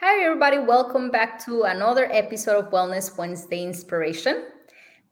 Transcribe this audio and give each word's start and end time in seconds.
Hi, 0.00 0.22
everybody. 0.22 0.58
Welcome 0.58 1.10
back 1.10 1.42
to 1.46 1.62
another 1.62 2.04
episode 2.12 2.62
of 2.62 2.70
Wellness 2.70 3.16
Wednesday 3.16 3.64
Inspiration. 3.64 4.44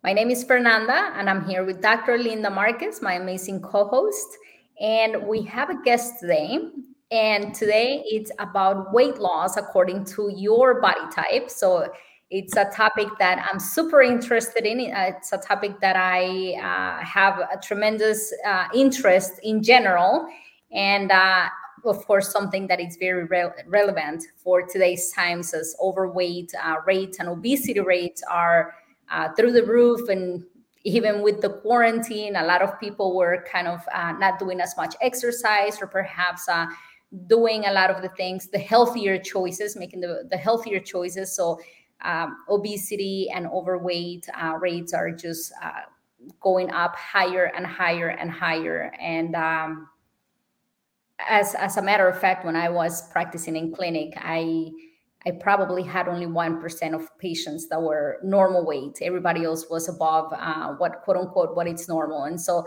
My 0.03 0.12
name 0.12 0.30
is 0.30 0.45
Fernanda, 0.45 1.10
and 1.17 1.30
I'm 1.30 1.42
here 1.49 1.64
with 1.64 1.80
Dr. 1.80 2.18
Linda 2.18 2.50
Marquez, 2.50 3.00
my 3.00 3.15
amazing 3.15 3.62
co 3.62 3.86
host. 3.86 4.36
And 4.78 5.26
we 5.26 5.41
have 5.44 5.70
a 5.70 5.83
guest 5.84 6.20
today. 6.20 6.68
And 7.10 7.55
today 7.55 8.02
it's 8.05 8.30
about 8.39 8.93
weight 8.93 9.18
loss 9.18 9.57
according 9.57 10.05
to 10.16 10.30
your 10.37 10.83
body 10.83 11.11
type. 11.14 11.48
So 11.48 11.91
it's 12.29 12.55
a 12.55 12.66
topic 12.66 13.09
that 13.19 13.48
I'm 13.51 13.59
super 13.59 14.03
interested 14.03 14.66
in. 14.66 14.80
It's 14.80 15.32
a 15.32 15.39
topic 15.39 15.80
that 15.80 15.96
I 15.96 16.57
uh, 16.61 17.03
have 17.03 17.39
a 17.39 17.59
tremendous 17.59 18.35
uh, 18.46 18.66
interest 18.75 19.41
in 19.43 19.62
general. 19.62 20.29
And 20.73 21.11
uh, 21.11 21.48
of 21.87 22.07
course, 22.07 22.30
something 22.30 22.66
that 22.69 22.80
is 22.80 22.96
very 22.96 23.25
re- 23.25 23.51
relevant 23.66 24.25
for 24.37 24.62
today's 24.62 25.12
times 25.12 25.55
as 25.55 25.77
overweight 25.80 26.52
uh, 26.62 26.77
rates 26.87 27.19
and 27.19 27.29
obesity 27.29 27.80
rates 27.80 28.23
are 28.30 28.74
uh, 29.10 29.33
through 29.34 29.52
the 29.52 29.65
roof. 29.65 30.09
And 30.09 30.45
even 30.84 31.23
with 31.23 31.41
the 31.41 31.51
quarantine, 31.51 32.37
a 32.37 32.45
lot 32.45 32.62
of 32.62 32.79
people 32.80 33.15
were 33.16 33.45
kind 33.51 33.69
of 33.69 33.80
uh, 33.95 34.12
not 34.12 34.38
doing 34.38 34.60
as 34.60 34.77
much 34.77 34.95
exercise 35.01 35.80
or 35.80 35.87
perhaps 35.87 36.48
uh, 36.48 36.66
doing 37.27 37.65
a 37.66 37.73
lot 37.73 37.91
of 37.91 38.02
the 38.02 38.09
things, 38.10 38.48
the 38.48 38.59
healthier 38.59 39.19
choices, 39.19 39.77
making 39.77 40.01
the, 40.01 40.27
the 40.30 40.37
healthier 40.37 40.80
choices. 40.80 41.35
So, 41.35 41.60
um, 42.02 42.37
obesity 42.51 43.30
and 43.35 43.46
overweight 43.46 44.29
uh, 44.38 44.59
rates 44.60 44.93
are 44.93 45.10
just 45.10 45.52
uh, 45.62 45.82
going 46.41 46.71
up 46.71 46.95
higher 46.96 47.51
and 47.57 47.66
higher 47.66 48.09
and 48.09 48.30
higher. 48.30 48.93
And 49.01 49.35
um, 49.35 49.88
as 51.18 51.54
as 51.54 51.77
a 51.77 51.82
matter 51.82 52.09
of 52.09 52.18
fact, 52.18 52.45
when 52.45 52.56
I 52.56 52.68
was 52.68 53.09
practicing 53.10 53.56
in 53.56 53.73
clinic, 53.73 54.14
I 54.16 54.70
I 55.27 55.32
probably 55.32 55.82
had 55.82 56.09
only 56.09 56.27
one 56.27 56.60
percent 56.60 56.95
of 56.95 57.09
patients 57.18 57.68
that 57.68 57.80
were 57.80 58.18
normal 58.23 58.66
weight. 58.66 58.98
Everybody 59.01 59.45
else 59.45 59.66
was 59.71 59.88
above 59.88 60.32
uh, 60.32 60.74
what 60.74 61.02
quote 61.02 61.16
unquote 61.16 61.56
what 61.56 61.66
it's 61.66 61.88
normal. 61.88 62.24
And 62.24 62.40
so 62.40 62.66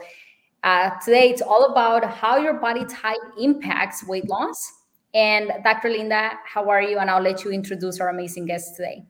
uh, 0.63 0.91
today 1.03 1.29
it's 1.29 1.41
all 1.41 1.65
about 1.71 2.03
how 2.05 2.37
your 2.37 2.55
body 2.55 2.85
type 2.85 3.17
impacts 3.39 4.05
weight 4.07 4.27
loss. 4.27 4.73
And 5.13 5.51
Dr. 5.63 5.89
Linda, 5.89 6.31
how 6.45 6.69
are 6.69 6.81
you? 6.81 6.97
And 6.99 7.09
I'll 7.09 7.21
let 7.21 7.43
you 7.43 7.51
introduce 7.51 7.99
our 7.99 8.09
amazing 8.09 8.45
guest 8.45 8.75
today. 8.75 9.03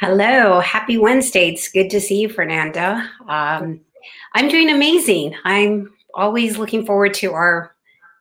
Hello, 0.00 0.60
happy 0.60 0.98
Wednesday. 0.98 1.50
It's 1.50 1.70
good 1.70 1.88
to 1.90 2.00
see 2.00 2.20
you, 2.20 2.28
Fernanda. 2.28 3.08
Um, 3.28 3.80
I'm 4.34 4.48
doing 4.48 4.68
amazing. 4.68 5.34
I'm 5.44 5.94
always 6.14 6.58
looking 6.58 6.84
forward 6.84 7.14
to 7.14 7.32
our 7.32 7.75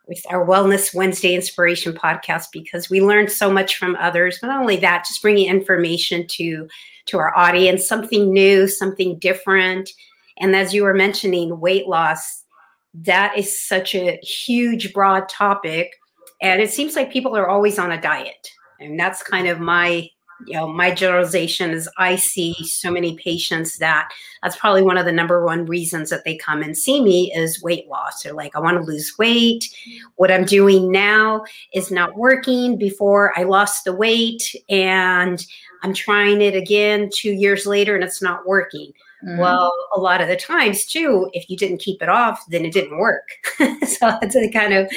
with 0.07 0.21
our 0.29 0.45
Wellness 0.45 0.93
Wednesday 0.93 1.33
Inspiration 1.33 1.93
podcast 1.93 2.47
because 2.51 2.89
we 2.89 3.01
learned 3.01 3.31
so 3.31 3.51
much 3.51 3.77
from 3.77 3.95
others. 3.95 4.37
But 4.39 4.47
not 4.47 4.61
only 4.61 4.77
that, 4.77 5.05
just 5.07 5.21
bringing 5.21 5.47
information 5.47 6.27
to 6.27 6.67
to 7.07 7.19
our 7.19 7.35
audience, 7.37 7.87
something 7.87 8.33
new, 8.33 8.67
something 8.67 9.19
different. 9.19 9.91
And 10.37 10.55
as 10.55 10.73
you 10.73 10.83
were 10.83 10.93
mentioning, 10.93 11.59
weight 11.59 11.87
loss, 11.87 12.43
that 12.95 13.37
is 13.37 13.59
such 13.59 13.93
a 13.93 14.17
huge, 14.23 14.91
broad 14.93 15.29
topic. 15.29 15.93
And 16.41 16.61
it 16.61 16.71
seems 16.71 16.95
like 16.95 17.11
people 17.11 17.37
are 17.37 17.47
always 17.47 17.77
on 17.77 17.91
a 17.91 18.01
diet. 18.01 18.49
And 18.79 18.99
that's 18.99 19.23
kind 19.23 19.47
of 19.47 19.59
my 19.59 20.09
you 20.45 20.53
know 20.53 20.67
my 20.67 20.93
generalization 20.93 21.71
is 21.71 21.87
i 21.97 22.15
see 22.15 22.53
so 22.63 22.91
many 22.91 23.15
patients 23.17 23.77
that 23.77 24.09
that's 24.43 24.57
probably 24.57 24.81
one 24.81 24.97
of 24.97 25.05
the 25.05 25.11
number 25.11 25.45
one 25.45 25.65
reasons 25.65 26.09
that 26.09 26.23
they 26.25 26.35
come 26.35 26.61
and 26.61 26.77
see 26.77 27.01
me 27.01 27.33
is 27.33 27.61
weight 27.61 27.87
loss. 27.87 28.23
They're 28.23 28.33
like 28.33 28.55
i 28.55 28.59
want 28.59 28.77
to 28.77 28.83
lose 28.83 29.17
weight. 29.17 29.73
What 30.15 30.31
i'm 30.31 30.45
doing 30.45 30.91
now 30.91 31.45
is 31.73 31.91
not 31.91 32.17
working. 32.17 32.77
Before 32.77 33.37
i 33.37 33.43
lost 33.43 33.85
the 33.85 33.93
weight 33.93 34.55
and 34.69 35.45
i'm 35.83 35.93
trying 35.93 36.41
it 36.41 36.55
again 36.55 37.09
two 37.13 37.31
years 37.31 37.65
later 37.65 37.95
and 37.95 38.03
it's 38.03 38.21
not 38.21 38.47
working 38.47 38.91
Mm-hmm. 39.25 39.39
Well, 39.39 39.73
a 39.95 39.99
lot 39.99 40.21
of 40.21 40.27
the 40.27 40.35
times 40.35 40.85
too, 40.85 41.29
if 41.33 41.49
you 41.49 41.57
didn't 41.57 41.79
keep 41.79 42.01
it 42.01 42.09
off, 42.09 42.43
then 42.49 42.63
it 42.63 42.73
didn't 42.73 42.97
work. 42.99 43.27
so 43.57 44.07
I 44.07 44.19
to 44.27 44.51
kind 44.51 44.73
of 44.73 44.91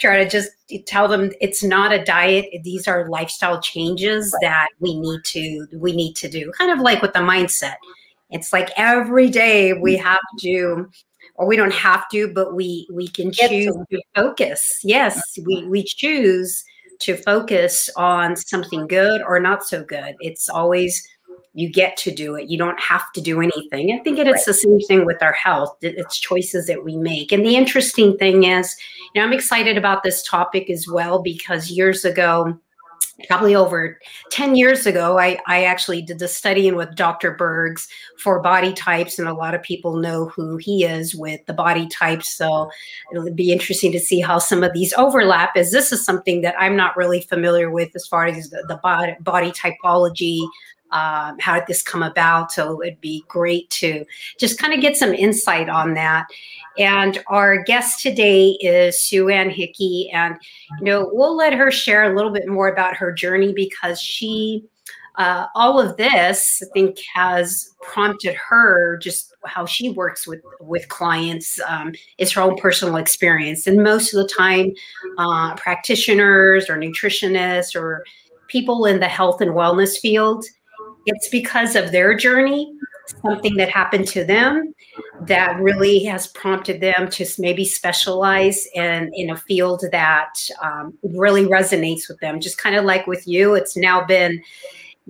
try 0.00 0.24
to 0.24 0.28
just 0.28 0.50
tell 0.86 1.06
them 1.06 1.32
it's 1.40 1.62
not 1.62 1.92
a 1.92 2.02
diet. 2.02 2.46
These 2.62 2.88
are 2.88 3.08
lifestyle 3.08 3.60
changes 3.60 4.32
right. 4.32 4.48
that 4.48 4.68
we 4.80 4.98
need 4.98 5.20
to 5.24 5.66
we 5.74 5.94
need 5.94 6.14
to 6.16 6.28
do. 6.28 6.50
Kind 6.56 6.70
of 6.70 6.80
like 6.80 7.02
with 7.02 7.12
the 7.12 7.20
mindset. 7.20 7.74
It's 8.30 8.52
like 8.52 8.70
every 8.76 9.28
day 9.28 9.74
we 9.74 9.96
mm-hmm. 9.96 10.06
have 10.06 10.20
to 10.40 10.88
or 11.34 11.46
we 11.46 11.56
don't 11.56 11.74
have 11.74 12.08
to, 12.10 12.32
but 12.32 12.54
we 12.54 12.88
we 12.90 13.08
can 13.08 13.32
choose 13.32 13.76
to 13.90 14.02
focus. 14.14 14.80
Yes, 14.82 15.38
we 15.44 15.66
we 15.68 15.84
choose 15.84 16.64
to 17.00 17.16
focus 17.16 17.90
on 17.96 18.36
something 18.36 18.86
good 18.86 19.20
or 19.20 19.40
not 19.40 19.64
so 19.64 19.84
good. 19.84 20.14
It's 20.20 20.48
always 20.48 21.06
you 21.54 21.70
get 21.70 21.96
to 21.96 22.10
do 22.10 22.34
it. 22.34 22.50
You 22.50 22.58
don't 22.58 22.78
have 22.80 23.12
to 23.12 23.20
do 23.20 23.40
anything. 23.40 23.92
I 23.92 24.02
think 24.02 24.18
it's 24.18 24.28
right. 24.28 24.44
the 24.44 24.54
same 24.54 24.80
thing 24.80 25.06
with 25.06 25.22
our 25.22 25.32
health. 25.32 25.76
It's 25.80 26.18
choices 26.18 26.66
that 26.66 26.84
we 26.84 26.96
make. 26.96 27.30
And 27.30 27.46
the 27.46 27.54
interesting 27.54 28.18
thing 28.18 28.44
is, 28.44 28.76
you 29.14 29.20
know, 29.20 29.26
I'm 29.26 29.32
excited 29.32 29.78
about 29.78 30.02
this 30.02 30.22
topic 30.24 30.68
as 30.68 30.88
well 30.88 31.22
because 31.22 31.70
years 31.70 32.04
ago, 32.04 32.58
probably 33.28 33.54
over 33.54 34.00
10 34.32 34.56
years 34.56 34.86
ago, 34.86 35.16
I, 35.20 35.38
I 35.46 35.64
actually 35.64 36.02
did 36.02 36.18
the 36.18 36.26
studying 36.26 36.74
with 36.74 36.96
Dr. 36.96 37.36
Bergs 37.36 37.86
for 38.18 38.40
body 38.40 38.72
types, 38.72 39.20
and 39.20 39.28
a 39.28 39.32
lot 39.32 39.54
of 39.54 39.62
people 39.62 39.96
know 39.96 40.26
who 40.26 40.56
he 40.56 40.84
is 40.84 41.14
with 41.14 41.44
the 41.46 41.52
body 41.52 41.86
types. 41.86 42.34
So 42.34 42.68
it'll 43.12 43.32
be 43.32 43.52
interesting 43.52 43.92
to 43.92 44.00
see 44.00 44.20
how 44.20 44.38
some 44.38 44.64
of 44.64 44.72
these 44.72 44.92
overlap, 44.94 45.56
as 45.56 45.70
this 45.70 45.92
is 45.92 46.04
something 46.04 46.40
that 46.40 46.56
I'm 46.58 46.74
not 46.74 46.96
really 46.96 47.20
familiar 47.20 47.70
with 47.70 47.94
as 47.94 48.08
far 48.08 48.26
as 48.26 48.50
the, 48.50 48.64
the 48.66 48.80
body, 48.82 49.14
body 49.20 49.52
typology 49.52 50.44
um, 50.94 51.36
how 51.40 51.54
did 51.54 51.66
this 51.66 51.82
come 51.82 52.04
about? 52.04 52.52
So 52.52 52.80
it'd 52.80 53.00
be 53.00 53.24
great 53.28 53.68
to 53.70 54.04
just 54.38 54.58
kind 54.58 54.72
of 54.72 54.80
get 54.80 54.96
some 54.96 55.12
insight 55.12 55.68
on 55.68 55.94
that. 55.94 56.28
And 56.78 57.22
our 57.26 57.62
guest 57.62 58.00
today 58.00 58.50
is 58.60 59.02
Sue 59.02 59.28
Ann 59.28 59.50
Hickey. 59.50 60.10
And, 60.12 60.36
you 60.78 60.84
know, 60.84 61.10
we'll 61.12 61.36
let 61.36 61.52
her 61.52 61.70
share 61.72 62.04
a 62.04 62.14
little 62.14 62.30
bit 62.30 62.46
more 62.46 62.68
about 62.68 62.96
her 62.96 63.12
journey 63.12 63.52
because 63.52 64.00
she, 64.00 64.64
uh, 65.16 65.46
all 65.56 65.80
of 65.80 65.96
this, 65.96 66.62
I 66.62 66.66
think, 66.72 66.98
has 67.12 67.70
prompted 67.82 68.34
her 68.36 68.96
just 68.98 69.34
how 69.44 69.66
she 69.66 69.90
works 69.90 70.26
with 70.26 70.40
with 70.60 70.88
clients 70.88 71.60
um, 71.68 71.92
is 72.18 72.32
her 72.32 72.40
own 72.40 72.56
personal 72.56 72.96
experience. 72.96 73.66
And 73.66 73.82
most 73.82 74.14
of 74.14 74.22
the 74.22 74.32
time, 74.32 74.72
uh, 75.18 75.54
practitioners 75.56 76.70
or 76.70 76.76
nutritionists 76.76 77.78
or 77.78 78.04
people 78.48 78.86
in 78.86 79.00
the 79.00 79.08
health 79.08 79.40
and 79.40 79.52
wellness 79.52 79.98
field 79.98 80.44
it's 81.06 81.28
because 81.28 81.76
of 81.76 81.92
their 81.92 82.14
journey, 82.14 82.72
something 83.22 83.56
that 83.56 83.68
happened 83.68 84.06
to 84.08 84.24
them 84.24 84.74
that 85.22 85.60
really 85.60 86.04
has 86.04 86.26
prompted 86.28 86.80
them 86.80 87.08
to 87.10 87.26
maybe 87.38 87.64
specialize 87.64 88.66
in 88.74 89.10
in 89.14 89.30
a 89.30 89.36
field 89.36 89.84
that 89.92 90.34
um, 90.62 90.96
really 91.02 91.44
resonates 91.44 92.08
with 92.08 92.18
them. 92.20 92.40
Just 92.40 92.58
kind 92.58 92.76
of 92.76 92.84
like 92.84 93.06
with 93.06 93.26
you, 93.26 93.54
it's 93.54 93.76
now 93.76 94.04
been 94.04 94.42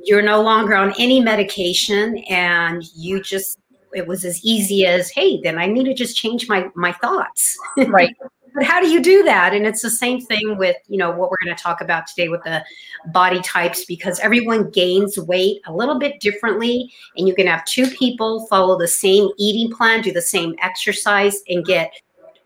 you're 0.03 0.22
no 0.22 0.43
longer 0.43 0.75
on 0.75 0.93
any 0.99 1.21
medication, 1.21 2.19
and 2.28 2.83
you 2.94 3.22
just 3.22 3.59
it 3.94 4.06
was 4.06 4.25
as 4.25 4.44
easy 4.44 4.84
as 4.84 5.09
hey 5.10 5.41
then 5.43 5.56
i 5.56 5.66
need 5.66 5.84
to 5.84 5.94
just 5.94 6.16
change 6.16 6.49
my 6.49 6.69
my 6.75 6.93
thoughts 6.93 7.56
right 7.87 8.16
but 8.54 8.62
how 8.62 8.81
do 8.81 8.88
you 8.88 9.03
do 9.03 9.22
that 9.25 9.53
and 9.53 9.66
it's 9.66 9.82
the 9.82 9.91
same 9.91 10.20
thing 10.20 10.56
with 10.56 10.76
you 10.88 10.97
know 10.97 11.10
what 11.10 11.31
we're 11.31 11.44
going 11.44 11.54
to 11.54 11.62
talk 11.62 11.81
about 11.81 12.06
today 12.06 12.28
with 12.28 12.42
the 12.44 12.65
body 13.12 13.41
types 13.41 13.84
because 13.84 14.19
everyone 14.20 14.70
gains 14.70 15.19
weight 15.19 15.60
a 15.66 15.75
little 15.75 15.98
bit 15.98 16.20
differently 16.20 16.91
and 17.16 17.28
you 17.28 17.34
can 17.34 17.47
have 17.47 17.65
two 17.65 17.87
people 17.88 18.47
follow 18.47 18.78
the 18.78 18.88
same 18.88 19.28
eating 19.38 19.75
plan 19.75 20.00
do 20.00 20.12
the 20.12 20.22
same 20.22 20.54
exercise 20.62 21.42
and 21.48 21.66
get 21.66 21.92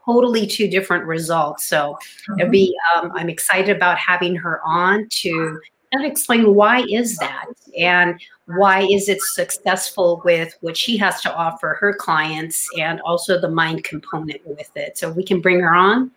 totally 0.04 0.46
two 0.46 0.68
different 0.68 1.04
results 1.04 1.66
so 1.66 1.96
mm-hmm. 2.30 2.40
it'd 2.40 2.52
be 2.52 2.74
um, 2.96 3.12
i'm 3.14 3.28
excited 3.28 3.76
about 3.76 3.98
having 3.98 4.34
her 4.34 4.60
on 4.64 5.06
to 5.10 5.60
kind 5.92 6.04
of 6.04 6.10
explain 6.10 6.54
why 6.54 6.84
is 6.88 7.16
that 7.18 7.46
and 7.78 8.20
why 8.56 8.80
is 8.90 9.08
it 9.08 9.20
successful 9.20 10.22
with 10.24 10.56
what 10.62 10.76
she 10.76 10.96
has 10.96 11.20
to 11.20 11.34
offer 11.34 11.76
her 11.80 11.92
clients 11.92 12.66
and 12.78 13.00
also 13.02 13.38
the 13.38 13.48
mind 13.48 13.84
component 13.84 14.40
with 14.46 14.70
it? 14.74 14.96
So 14.96 15.10
we 15.10 15.22
can 15.22 15.40
bring 15.40 15.60
her 15.60 15.74
on. 15.74 16.10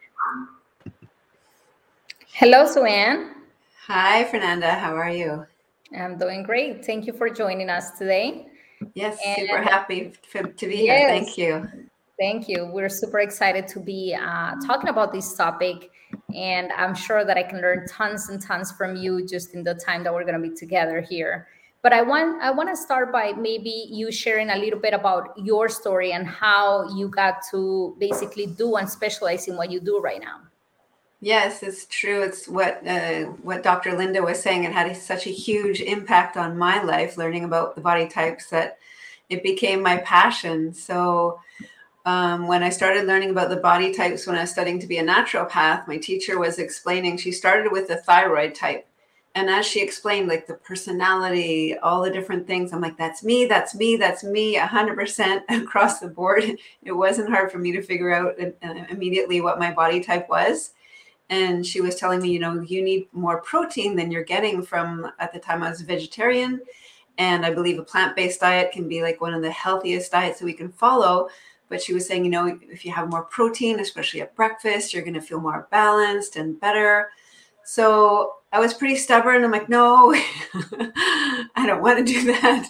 Hello 2.31 2.65
Suanne. 2.65 3.35
hi 3.85 4.23
fernanda. 4.25 4.71
How 4.71 4.95
are 4.95 5.09
you? 5.09 5.45
I'm 5.97 6.17
doing 6.17 6.43
great. 6.43 6.85
Thank 6.85 7.05
you 7.05 7.11
for 7.13 7.29
joining 7.29 7.69
us 7.69 7.91
today. 7.97 8.47
Yes 8.93 9.19
and 9.25 9.47
super 9.47 9.61
happy 9.61 10.13
to 10.33 10.67
be 10.67 10.75
here. 10.77 10.95
Yes, 10.95 11.09
thank 11.09 11.37
you. 11.37 11.69
Thank 12.17 12.47
you. 12.47 12.69
We're 12.71 12.89
super 12.89 13.19
excited 13.19 13.67
to 13.69 13.79
be 13.79 14.15
uh, 14.15 14.55
talking 14.65 14.89
about 14.89 15.11
this 15.11 15.35
topic 15.35 15.91
and 16.35 16.71
i'm 16.73 16.93
sure 16.93 17.23
that 17.23 17.37
i 17.37 17.43
can 17.43 17.61
learn 17.61 17.85
tons 17.87 18.29
and 18.29 18.41
tons 18.41 18.71
from 18.71 18.95
you 18.95 19.25
just 19.25 19.53
in 19.53 19.63
the 19.63 19.73
time 19.75 20.03
that 20.03 20.13
we're 20.13 20.25
going 20.25 20.41
to 20.41 20.49
be 20.49 20.55
together 20.55 21.01
here 21.01 21.47
but 21.81 21.93
i 21.93 22.01
want 22.01 22.41
i 22.41 22.51
want 22.51 22.69
to 22.69 22.75
start 22.75 23.11
by 23.11 23.31
maybe 23.33 23.87
you 23.89 24.11
sharing 24.11 24.49
a 24.49 24.55
little 24.55 24.79
bit 24.79 24.93
about 24.93 25.33
your 25.37 25.69
story 25.69 26.11
and 26.13 26.27
how 26.27 26.87
you 26.95 27.07
got 27.07 27.35
to 27.49 27.95
basically 27.99 28.45
do 28.45 28.75
and 28.75 28.89
specialize 28.89 29.47
in 29.47 29.55
what 29.55 29.71
you 29.71 29.79
do 29.79 29.99
right 29.99 30.21
now 30.21 30.41
Yes, 31.23 31.61
it's 31.61 31.85
true. 31.85 32.23
It's 32.23 32.47
what 32.47 32.81
uh, 32.87 33.25
what 33.43 33.61
Dr. 33.61 33.95
Linda 33.95 34.23
was 34.23 34.41
saying. 34.41 34.63
It 34.63 34.71
had 34.71 34.97
such 34.97 35.27
a 35.27 35.29
huge 35.29 35.79
impact 35.79 36.35
on 36.35 36.57
my 36.57 36.81
life, 36.81 37.15
learning 37.15 37.43
about 37.43 37.75
the 37.75 37.81
body 37.81 38.07
types 38.07 38.49
that 38.49 38.79
it 39.29 39.43
became 39.43 39.83
my 39.83 39.97
passion. 39.97 40.73
So 40.73 41.39
um, 42.05 42.47
when 42.47 42.63
I 42.63 42.69
started 42.69 43.05
learning 43.05 43.29
about 43.29 43.49
the 43.49 43.57
body 43.57 43.93
types 43.93 44.25
when 44.25 44.35
I 44.35 44.41
was 44.41 44.51
studying 44.51 44.79
to 44.79 44.87
be 44.87 44.97
a 44.97 45.05
naturopath, 45.05 45.87
my 45.87 45.97
teacher 45.97 46.39
was 46.39 46.57
explaining. 46.57 47.17
She 47.17 47.31
started 47.31 47.71
with 47.71 47.87
the 47.87 47.97
thyroid 47.97 48.55
type, 48.55 48.87
and 49.35 49.49
as 49.49 49.65
she 49.65 49.81
explained, 49.81 50.27
like 50.27 50.45
the 50.45 50.55
personality, 50.55 51.77
all 51.77 52.01
the 52.01 52.09
different 52.09 52.45
things, 52.47 52.73
I'm 52.73 52.81
like, 52.81 52.97
that's 52.97 53.23
me, 53.23 53.45
that's 53.45 53.73
me, 53.73 53.95
that's 53.95 54.23
me, 54.23 54.57
100% 54.57 55.41
across 55.49 55.99
the 55.99 56.07
board. 56.07 56.57
It 56.83 56.91
wasn't 56.91 57.29
hard 57.29 57.51
for 57.51 57.57
me 57.57 57.71
to 57.71 57.81
figure 57.81 58.13
out 58.13 58.35
uh, 58.39 58.73
immediately 58.89 59.39
what 59.39 59.59
my 59.59 59.71
body 59.71 60.01
type 60.01 60.27
was 60.29 60.71
and 61.31 61.65
she 61.65 61.79
was 61.79 61.95
telling 61.95 62.21
me, 62.21 62.29
you 62.29 62.39
know, 62.39 62.59
you 62.61 62.83
need 62.83 63.07
more 63.13 63.41
protein 63.41 63.95
than 63.95 64.11
you're 64.11 64.23
getting 64.23 64.61
from 64.61 65.09
at 65.17 65.31
the 65.31 65.39
time 65.39 65.63
I 65.63 65.69
was 65.69 65.79
a 65.79 65.85
vegetarian. 65.85 66.59
And 67.17 67.45
I 67.45 67.53
believe 67.53 67.79
a 67.79 67.83
plant 67.83 68.17
based 68.17 68.41
diet 68.41 68.73
can 68.73 68.89
be 68.89 69.01
like 69.01 69.21
one 69.21 69.33
of 69.33 69.41
the 69.41 69.49
healthiest 69.49 70.11
diets 70.11 70.39
that 70.39 70.45
we 70.45 70.53
can 70.53 70.73
follow. 70.73 71.29
But 71.69 71.81
she 71.81 71.93
was 71.93 72.05
saying, 72.05 72.25
you 72.25 72.31
know, 72.31 72.59
if 72.69 72.83
you 72.83 72.91
have 72.91 73.09
more 73.09 73.23
protein, 73.23 73.79
especially 73.79 74.21
at 74.21 74.35
breakfast, 74.35 74.93
you're 74.93 75.03
going 75.03 75.13
to 75.13 75.21
feel 75.21 75.39
more 75.39 75.69
balanced 75.71 76.35
and 76.35 76.59
better. 76.59 77.11
So 77.65 78.33
I 78.51 78.59
was 78.59 78.73
pretty 78.73 78.95
stubborn. 78.95 79.43
I'm 79.43 79.51
like, 79.51 79.69
no, 79.69 80.13
I 81.55 81.63
don't 81.65 81.81
want 81.81 82.05
to 82.05 82.13
do 82.13 82.25
that. 82.33 82.69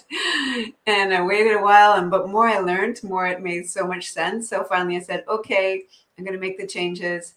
And 0.86 1.12
I 1.12 1.22
waited 1.22 1.56
a 1.56 1.62
while, 1.62 1.94
and 1.94 2.10
but 2.10 2.28
more 2.28 2.48
I 2.48 2.58
learned, 2.58 3.02
more 3.02 3.26
it 3.26 3.42
made 3.42 3.68
so 3.68 3.86
much 3.86 4.10
sense. 4.10 4.48
So 4.48 4.64
finally, 4.64 4.96
I 4.96 5.00
said, 5.00 5.24
okay, 5.28 5.82
I'm 6.16 6.24
going 6.24 6.34
to 6.34 6.40
make 6.40 6.58
the 6.58 6.66
changes. 6.66 7.34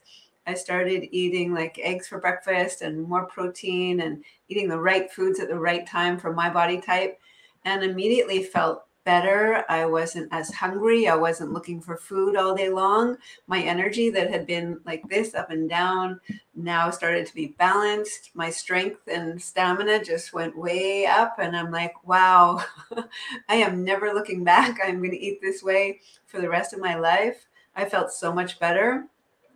I 0.47 0.53
started 0.53 1.07
eating 1.11 1.53
like 1.53 1.79
eggs 1.81 2.07
for 2.07 2.19
breakfast 2.19 2.81
and 2.81 3.01
more 3.01 3.25
protein 3.25 4.01
and 4.01 4.23
eating 4.47 4.69
the 4.69 4.79
right 4.79 5.11
foods 5.11 5.39
at 5.39 5.47
the 5.47 5.57
right 5.57 5.87
time 5.87 6.19
for 6.19 6.33
my 6.33 6.49
body 6.49 6.79
type 6.79 7.19
and 7.63 7.83
immediately 7.83 8.43
felt 8.43 8.84
better. 9.05 9.63
I 9.69 9.85
wasn't 9.85 10.27
as 10.31 10.51
hungry. 10.51 11.07
I 11.07 11.15
wasn't 11.15 11.53
looking 11.53 11.79
for 11.79 11.95
food 11.95 12.35
all 12.35 12.53
day 12.55 12.69
long. 12.69 13.17
My 13.47 13.61
energy 13.61 14.09
that 14.09 14.29
had 14.29 14.45
been 14.45 14.81
like 14.85 15.07
this 15.07 15.33
up 15.33 15.51
and 15.51 15.69
down 15.69 16.19
now 16.55 16.89
started 16.89 17.25
to 17.27 17.35
be 17.35 17.55
balanced. 17.57 18.31
My 18.33 18.49
strength 18.49 19.07
and 19.07 19.41
stamina 19.41 20.03
just 20.03 20.33
went 20.33 20.57
way 20.57 21.05
up. 21.05 21.35
And 21.39 21.55
I'm 21.55 21.71
like, 21.71 22.05
wow, 22.05 22.61
I 23.47 23.55
am 23.55 23.85
never 23.85 24.13
looking 24.13 24.43
back. 24.43 24.79
I'm 24.83 24.97
going 24.97 25.11
to 25.11 25.21
eat 25.21 25.39
this 25.41 25.63
way 25.63 26.01
for 26.25 26.41
the 26.41 26.49
rest 26.49 26.73
of 26.73 26.81
my 26.81 26.95
life. 26.95 27.45
I 27.75 27.85
felt 27.85 28.11
so 28.11 28.33
much 28.33 28.59
better 28.59 29.07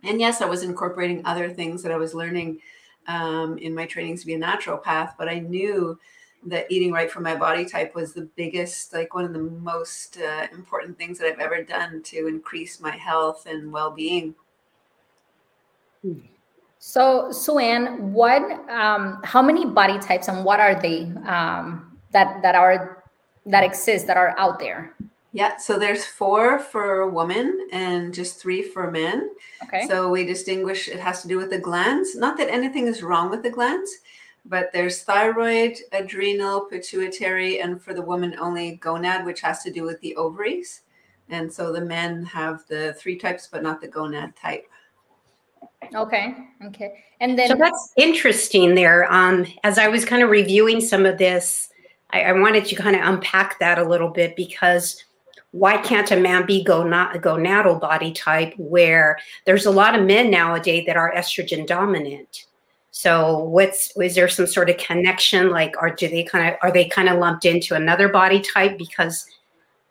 and 0.02 0.20
yes, 0.20 0.40
I 0.40 0.46
was 0.46 0.62
incorporating 0.62 1.22
other 1.24 1.50
things 1.50 1.82
that 1.82 1.92
I 1.92 1.96
was 1.96 2.14
learning 2.14 2.60
um, 3.06 3.58
in 3.58 3.74
my 3.74 3.86
trainings 3.86 4.20
to 4.20 4.26
be 4.26 4.34
a 4.34 4.38
naturopath, 4.38 5.14
but 5.18 5.28
I 5.28 5.40
knew 5.40 5.98
that 6.46 6.66
eating 6.70 6.92
right 6.92 7.10
for 7.10 7.20
my 7.20 7.36
body 7.36 7.64
type 7.64 7.94
was 7.94 8.12
the 8.12 8.28
biggest, 8.36 8.92
like 8.94 9.14
one 9.14 9.24
of 9.24 9.32
the 9.32 9.38
most 9.40 10.18
uh, 10.18 10.46
important 10.52 10.96
things 10.96 11.18
that 11.18 11.28
I've 11.28 11.38
ever 11.38 11.62
done 11.62 12.02
to 12.04 12.26
increase 12.26 12.80
my 12.80 12.96
health 12.96 13.46
and 13.46 13.70
well 13.70 13.90
being. 13.90 14.34
So, 16.78 17.30
Sue-Ann, 17.30 18.12
what, 18.14 18.42
um, 18.70 19.20
how 19.22 19.42
many 19.42 19.66
body 19.66 19.98
types 19.98 20.28
and 20.28 20.44
what 20.44 20.60
are 20.60 20.80
they 20.80 21.02
um, 21.26 21.98
that 22.12 22.40
that 22.42 22.54
are 22.54 23.04
that 23.44 23.64
exist 23.64 24.06
that 24.06 24.16
are 24.16 24.34
out 24.38 24.58
there? 24.58 24.94
Yeah, 25.32 25.58
so 25.58 25.78
there's 25.78 26.04
four 26.04 26.58
for 26.58 27.08
women 27.08 27.68
and 27.70 28.12
just 28.12 28.40
three 28.40 28.62
for 28.62 28.90
men. 28.90 29.30
Okay. 29.62 29.86
So 29.86 30.10
we 30.10 30.24
distinguish, 30.24 30.88
it 30.88 30.98
has 30.98 31.22
to 31.22 31.28
do 31.28 31.36
with 31.36 31.50
the 31.50 31.58
glands. 31.58 32.16
Not 32.16 32.36
that 32.38 32.50
anything 32.50 32.88
is 32.88 33.02
wrong 33.02 33.30
with 33.30 33.44
the 33.44 33.50
glands, 33.50 33.98
but 34.44 34.70
there's 34.72 35.02
thyroid, 35.02 35.76
adrenal, 35.92 36.62
pituitary, 36.62 37.60
and 37.60 37.82
for 37.82 37.94
the 37.94 38.02
woman 38.02 38.36
only 38.40 38.78
gonad, 38.82 39.24
which 39.24 39.40
has 39.40 39.62
to 39.62 39.70
do 39.70 39.82
with 39.84 40.00
the 40.00 40.16
ovaries. 40.16 40.82
And 41.28 41.52
so 41.52 41.72
the 41.72 41.80
men 41.80 42.24
have 42.24 42.66
the 42.68 42.94
three 42.94 43.16
types, 43.16 43.48
but 43.50 43.62
not 43.62 43.80
the 43.80 43.88
gonad 43.88 44.34
type. 44.34 44.66
Okay. 45.94 46.36
Okay. 46.66 47.04
And 47.20 47.38
then 47.38 47.48
so 47.48 47.54
that's 47.54 47.92
interesting 47.96 48.74
there. 48.74 49.10
Um, 49.12 49.46
as 49.64 49.78
I 49.78 49.88
was 49.88 50.04
kind 50.04 50.22
of 50.22 50.30
reviewing 50.30 50.80
some 50.80 51.06
of 51.06 51.18
this, 51.18 51.70
I, 52.10 52.22
I 52.22 52.32
wanted 52.32 52.64
to 52.66 52.74
kind 52.74 52.96
of 52.96 53.02
unpack 53.02 53.58
that 53.60 53.78
a 53.78 53.84
little 53.84 54.08
bit 54.08 54.36
because 54.36 55.04
why 55.52 55.78
can't 55.78 56.10
a 56.10 56.16
man 56.16 56.46
be 56.46 56.64
gonad- 56.64 57.20
gonadal 57.22 57.80
body 57.80 58.12
type 58.12 58.54
where 58.56 59.18
there's 59.46 59.66
a 59.66 59.70
lot 59.70 59.98
of 59.98 60.06
men 60.06 60.30
nowadays 60.30 60.84
that 60.86 60.96
are 60.96 61.12
estrogen 61.14 61.66
dominant 61.66 62.46
so 62.90 63.44
what's 63.44 63.96
is 63.96 64.14
there 64.14 64.28
some 64.28 64.46
sort 64.46 64.70
of 64.70 64.76
connection? 64.78 65.50
Like 65.50 65.74
are 65.80 65.94
do 65.94 66.08
they 66.08 66.24
kind 66.24 66.48
of 66.48 66.56
are 66.62 66.72
they 66.72 66.86
kind 66.86 67.08
of 67.08 67.18
lumped 67.18 67.44
into 67.44 67.74
another 67.74 68.08
body 68.08 68.40
type? 68.40 68.78
Because 68.78 69.26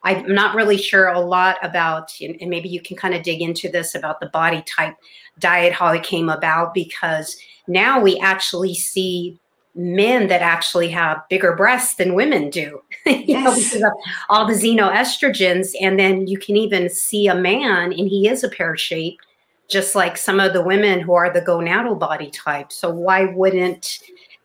i'm 0.03 0.33
not 0.33 0.55
really 0.55 0.77
sure 0.77 1.07
a 1.07 1.19
lot 1.19 1.57
about 1.61 2.09
and 2.21 2.49
maybe 2.49 2.69
you 2.69 2.79
can 2.81 2.95
kind 2.95 3.13
of 3.13 3.21
dig 3.21 3.41
into 3.41 3.69
this 3.69 3.95
about 3.95 4.21
the 4.21 4.27
body 4.27 4.61
type 4.61 4.95
diet 5.39 5.73
how 5.73 5.91
it 5.91 6.03
came 6.03 6.29
about 6.29 6.73
because 6.73 7.35
now 7.67 7.99
we 7.99 8.17
actually 8.19 8.73
see 8.73 9.37
men 9.75 10.27
that 10.27 10.41
actually 10.41 10.89
have 10.89 11.21
bigger 11.29 11.55
breasts 11.55 11.95
than 11.95 12.15
women 12.15 12.49
do. 12.49 12.81
Yes. 13.05 13.23
you 13.27 13.39
know, 13.41 13.55
because 13.55 13.75
of 13.75 13.83
all 14.29 14.45
the 14.45 14.53
xenoestrogens 14.53 15.73
and 15.79 15.97
then 15.99 16.27
you 16.27 16.37
can 16.37 16.57
even 16.57 16.89
see 16.89 17.27
a 17.27 17.35
man 17.35 17.93
and 17.93 18.09
he 18.09 18.27
is 18.27 18.43
a 18.43 18.49
pear 18.49 18.75
shaped 18.75 19.25
just 19.69 19.95
like 19.95 20.17
some 20.17 20.39
of 20.39 20.53
the 20.53 20.61
women 20.61 20.99
who 20.99 21.13
are 21.13 21.31
the 21.31 21.41
gonadal 21.41 21.97
body 21.97 22.29
type 22.31 22.71
so 22.71 22.89
why 22.89 23.25
wouldn't 23.25 23.99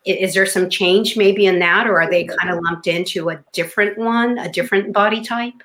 is 0.05 0.35
there 0.35 0.47
some 0.47 0.69
change 0.69 1.17
maybe 1.17 1.47
in 1.47 1.59
that 1.59 1.87
or 1.87 2.01
are 2.01 2.11
they 2.11 2.25
kind 2.25 2.51
of 2.51 2.63
lumped 2.65 2.87
into 2.87 3.31
a 3.31 3.45
different 3.53 3.97
one 3.99 4.39
a 4.39 4.51
different 4.51 4.93
body 4.93 5.23
type 5.23 5.63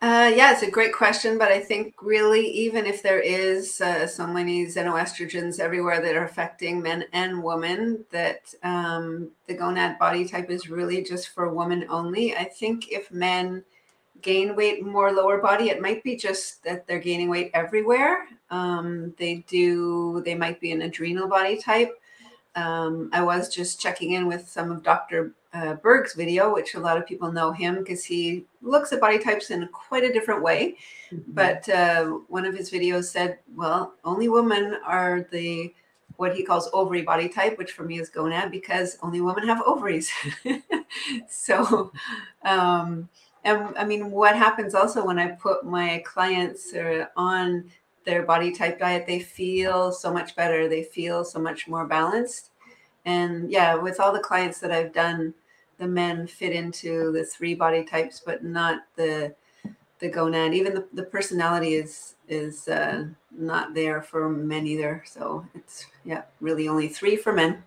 uh, 0.00 0.30
yeah, 0.32 0.52
it's 0.52 0.62
a 0.62 0.70
great 0.70 0.92
question, 0.92 1.38
but 1.38 1.50
I 1.50 1.58
think 1.58 1.94
really, 2.00 2.46
even 2.46 2.86
if 2.86 3.02
there 3.02 3.18
is 3.18 3.80
uh, 3.80 4.06
so 4.06 4.28
many 4.28 4.64
xenoestrogens 4.66 5.58
everywhere 5.58 6.00
that 6.00 6.14
are 6.14 6.22
affecting 6.22 6.80
men 6.80 7.04
and 7.12 7.42
women, 7.42 8.04
that 8.12 8.54
um, 8.62 9.32
the 9.48 9.56
gonad 9.56 9.98
body 9.98 10.24
type 10.24 10.50
is 10.50 10.70
really 10.70 11.02
just 11.02 11.30
for 11.30 11.52
women 11.52 11.84
only. 11.90 12.36
I 12.36 12.44
think 12.44 12.92
if 12.92 13.10
men 13.10 13.64
gain 14.22 14.56
weight 14.56 14.84
more 14.84 15.12
lower 15.12 15.38
body, 15.38 15.70
it 15.70 15.80
might 15.80 16.02
be 16.02 16.16
just 16.16 16.62
that 16.64 16.86
they're 16.86 16.98
gaining 16.98 17.28
weight 17.28 17.50
everywhere. 17.54 18.26
Um, 18.50 19.14
they 19.18 19.44
do, 19.48 20.22
they 20.24 20.34
might 20.34 20.60
be 20.60 20.72
an 20.72 20.82
adrenal 20.82 21.28
body 21.28 21.58
type. 21.58 21.92
Um, 22.54 23.10
I 23.12 23.22
was 23.22 23.48
just 23.54 23.80
checking 23.80 24.12
in 24.12 24.26
with 24.26 24.48
some 24.48 24.72
of 24.72 24.82
Dr 24.82 25.32
uh, 25.52 25.74
Berg's 25.74 26.14
video, 26.14 26.52
which 26.52 26.74
a 26.74 26.80
lot 26.80 26.96
of 26.96 27.06
people 27.06 27.30
know 27.32 27.52
him 27.52 27.78
because 27.78 28.04
he 28.04 28.44
looks 28.62 28.92
at 28.92 29.00
body 29.00 29.18
types 29.18 29.50
in 29.50 29.66
quite 29.68 30.04
a 30.04 30.12
different 30.12 30.42
way. 30.42 30.76
Mm-hmm. 31.12 31.32
But 31.32 31.68
uh, 31.68 32.04
one 32.28 32.44
of 32.44 32.56
his 32.56 32.70
videos 32.70 33.04
said, 33.04 33.38
well, 33.54 33.94
only 34.04 34.28
women 34.28 34.76
are 34.84 35.26
the 35.30 35.72
what 36.16 36.34
he 36.34 36.42
calls 36.42 36.68
ovary 36.72 37.02
body 37.02 37.28
type, 37.28 37.56
which 37.58 37.72
for 37.72 37.84
me 37.84 38.00
is 38.00 38.10
gonad 38.10 38.50
because 38.50 38.98
only 39.02 39.20
women 39.20 39.46
have 39.46 39.62
ovaries. 39.64 40.10
so, 41.28 41.92
um, 42.44 43.08
and 43.44 43.76
I 43.76 43.84
mean, 43.84 44.10
what 44.10 44.36
happens 44.36 44.74
also 44.74 45.04
when 45.04 45.18
I 45.18 45.28
put 45.28 45.64
my 45.64 46.02
clients 46.04 46.74
uh, 46.74 47.06
on 47.16 47.70
their 48.04 48.22
body 48.22 48.52
type 48.52 48.78
diet, 48.78 49.06
they 49.06 49.20
feel 49.20 49.92
so 49.92 50.12
much 50.12 50.34
better. 50.34 50.68
They 50.68 50.82
feel 50.82 51.24
so 51.24 51.38
much 51.38 51.68
more 51.68 51.86
balanced. 51.86 52.50
And 53.04 53.50
yeah 53.50 53.74
with 53.74 54.00
all 54.00 54.12
the 54.12 54.18
clients 54.18 54.58
that 54.58 54.70
i've 54.70 54.92
done 54.92 55.32
the 55.78 55.86
men 55.86 56.26
fit 56.26 56.52
into 56.52 57.10
the 57.12 57.24
three 57.24 57.54
body 57.54 57.82
types 57.84 58.20
but 58.26 58.44
not 58.44 58.82
the 58.96 59.34
the 59.98 60.10
gonad. 60.10 60.54
Even 60.54 60.74
the, 60.74 60.86
the 60.92 61.02
personality 61.02 61.74
is 61.74 62.14
is 62.28 62.68
uh, 62.68 63.06
not 63.32 63.74
there 63.74 64.02
for 64.02 64.28
men 64.28 64.66
either. 64.66 65.02
So 65.06 65.46
it's 65.54 65.86
yeah 66.04 66.22
really 66.40 66.68
only 66.68 66.88
three 66.88 67.16
for 67.16 67.32
men 67.32 67.62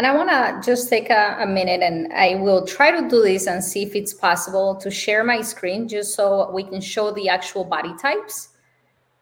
and 0.00 0.06
i 0.06 0.14
want 0.14 0.30
to 0.30 0.60
just 0.64 0.88
take 0.88 1.10
a, 1.10 1.36
a, 1.40 1.46
minute 1.46 1.82
and 1.82 2.10
i 2.14 2.34
will 2.36 2.64
try 2.64 2.90
to 2.90 3.06
do 3.10 3.20
this 3.20 3.46
and 3.46 3.62
see 3.62 3.82
if 3.82 3.94
it's 3.94 4.14
possible 4.14 4.74
to 4.74 4.90
share 4.90 5.22
my 5.22 5.42
screen 5.42 5.86
just 5.86 6.14
so 6.14 6.50
we 6.52 6.62
can 6.62 6.80
show 6.80 7.10
the 7.10 7.28
actual 7.28 7.64
body 7.64 7.92
types 8.00 8.48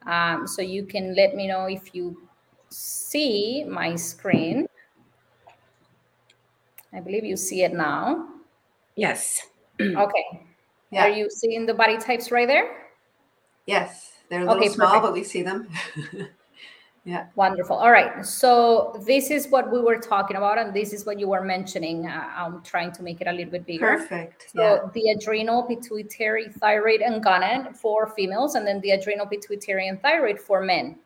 um, 0.06 0.46
so 0.46 0.62
you 0.62 0.84
can 0.84 1.14
let 1.14 1.34
me 1.34 1.46
know 1.46 1.66
if 1.66 1.94
you 1.94 2.16
see 2.70 3.64
my 3.64 3.94
screen. 3.96 4.66
I 6.92 7.00
believe 7.00 7.24
you 7.24 7.36
see 7.36 7.62
it 7.62 7.74
now. 7.74 8.28
Yes. 8.96 9.46
okay. 9.80 10.46
Yeah. 10.90 11.04
Are 11.04 11.10
you 11.10 11.28
seeing 11.30 11.66
the 11.66 11.74
body 11.74 11.98
types 11.98 12.30
right 12.30 12.48
there? 12.48 12.88
Yes. 13.66 14.12
They're 14.30 14.40
a 14.40 14.44
little 14.44 14.62
okay, 14.62 14.68
small, 14.68 14.88
perfect. 14.88 15.02
but 15.02 15.12
we 15.12 15.24
see 15.24 15.42
them. 15.42 15.68
yeah. 17.08 17.26
Wonderful. 17.36 17.74
All 17.74 17.90
right. 17.90 18.24
So 18.26 19.00
this 19.06 19.30
is 19.30 19.48
what 19.48 19.72
we 19.72 19.80
were 19.80 19.96
talking 19.96 20.36
about, 20.36 20.58
and 20.58 20.74
this 20.74 20.92
is 20.92 21.06
what 21.06 21.18
you 21.18 21.26
were 21.28 21.40
mentioning. 21.42 22.06
Uh, 22.06 22.28
I'm 22.36 22.60
trying 22.62 22.92
to 22.92 23.02
make 23.02 23.22
it 23.22 23.26
a 23.26 23.32
little 23.32 23.50
bit 23.50 23.64
bigger. 23.64 23.96
Perfect. 23.96 24.50
So 24.54 24.62
yeah. 24.62 24.90
the 24.92 25.10
adrenal, 25.12 25.62
pituitary, 25.62 26.50
thyroid, 26.50 27.00
and 27.00 27.24
gonad 27.24 27.74
for 27.74 28.08
females, 28.08 28.56
and 28.56 28.66
then 28.66 28.82
the 28.82 28.90
adrenal, 28.90 29.24
pituitary, 29.24 29.88
and 29.88 30.02
thyroid 30.02 30.38
for 30.38 30.60
men. 30.60 30.98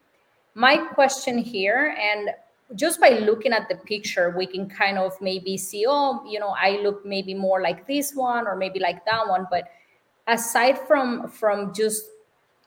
my 0.54 0.76
question 0.76 1.38
here, 1.38 1.97
and 1.99 2.30
just 2.75 3.00
by 3.00 3.11
looking 3.11 3.52
at 3.52 3.68
the 3.68 3.76
picture, 3.76 4.35
we 4.37 4.47
can 4.47 4.68
kind 4.68 4.99
of 4.99 5.12
maybe 5.21 5.56
see, 5.56 5.85
oh, 5.88 6.25
you 6.28 6.40
know, 6.40 6.54
I 6.59 6.80
look 6.82 7.06
maybe 7.06 7.32
more 7.32 7.62
like 7.62 7.87
this 7.87 8.12
one 8.12 8.49
or 8.49 8.56
maybe 8.56 8.80
like 8.80 9.04
that 9.04 9.28
one. 9.28 9.47
But 9.50 9.68
aside 10.26 10.78
from 10.88 11.28
from 11.28 11.73
just 11.73 12.04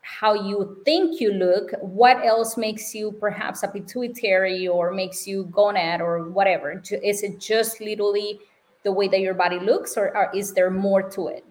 how 0.05 0.33
you 0.33 0.81
think 0.85 1.19
you 1.19 1.33
look, 1.33 1.71
what 1.81 2.23
else 2.23 2.57
makes 2.57 2.93
you 2.93 3.11
perhaps 3.13 3.63
a 3.63 3.67
pituitary 3.67 4.67
or 4.67 4.91
makes 4.91 5.27
you 5.27 5.45
gonad 5.45 5.99
or 5.99 6.29
whatever? 6.29 6.81
Is 7.03 7.23
it 7.23 7.39
just 7.39 7.81
literally 7.81 8.39
the 8.83 8.91
way 8.91 9.07
that 9.07 9.19
your 9.19 9.33
body 9.33 9.59
looks, 9.59 9.97
or, 9.97 10.15
or 10.15 10.29
is 10.33 10.53
there 10.53 10.69
more 10.69 11.09
to 11.09 11.27
it? 11.29 11.43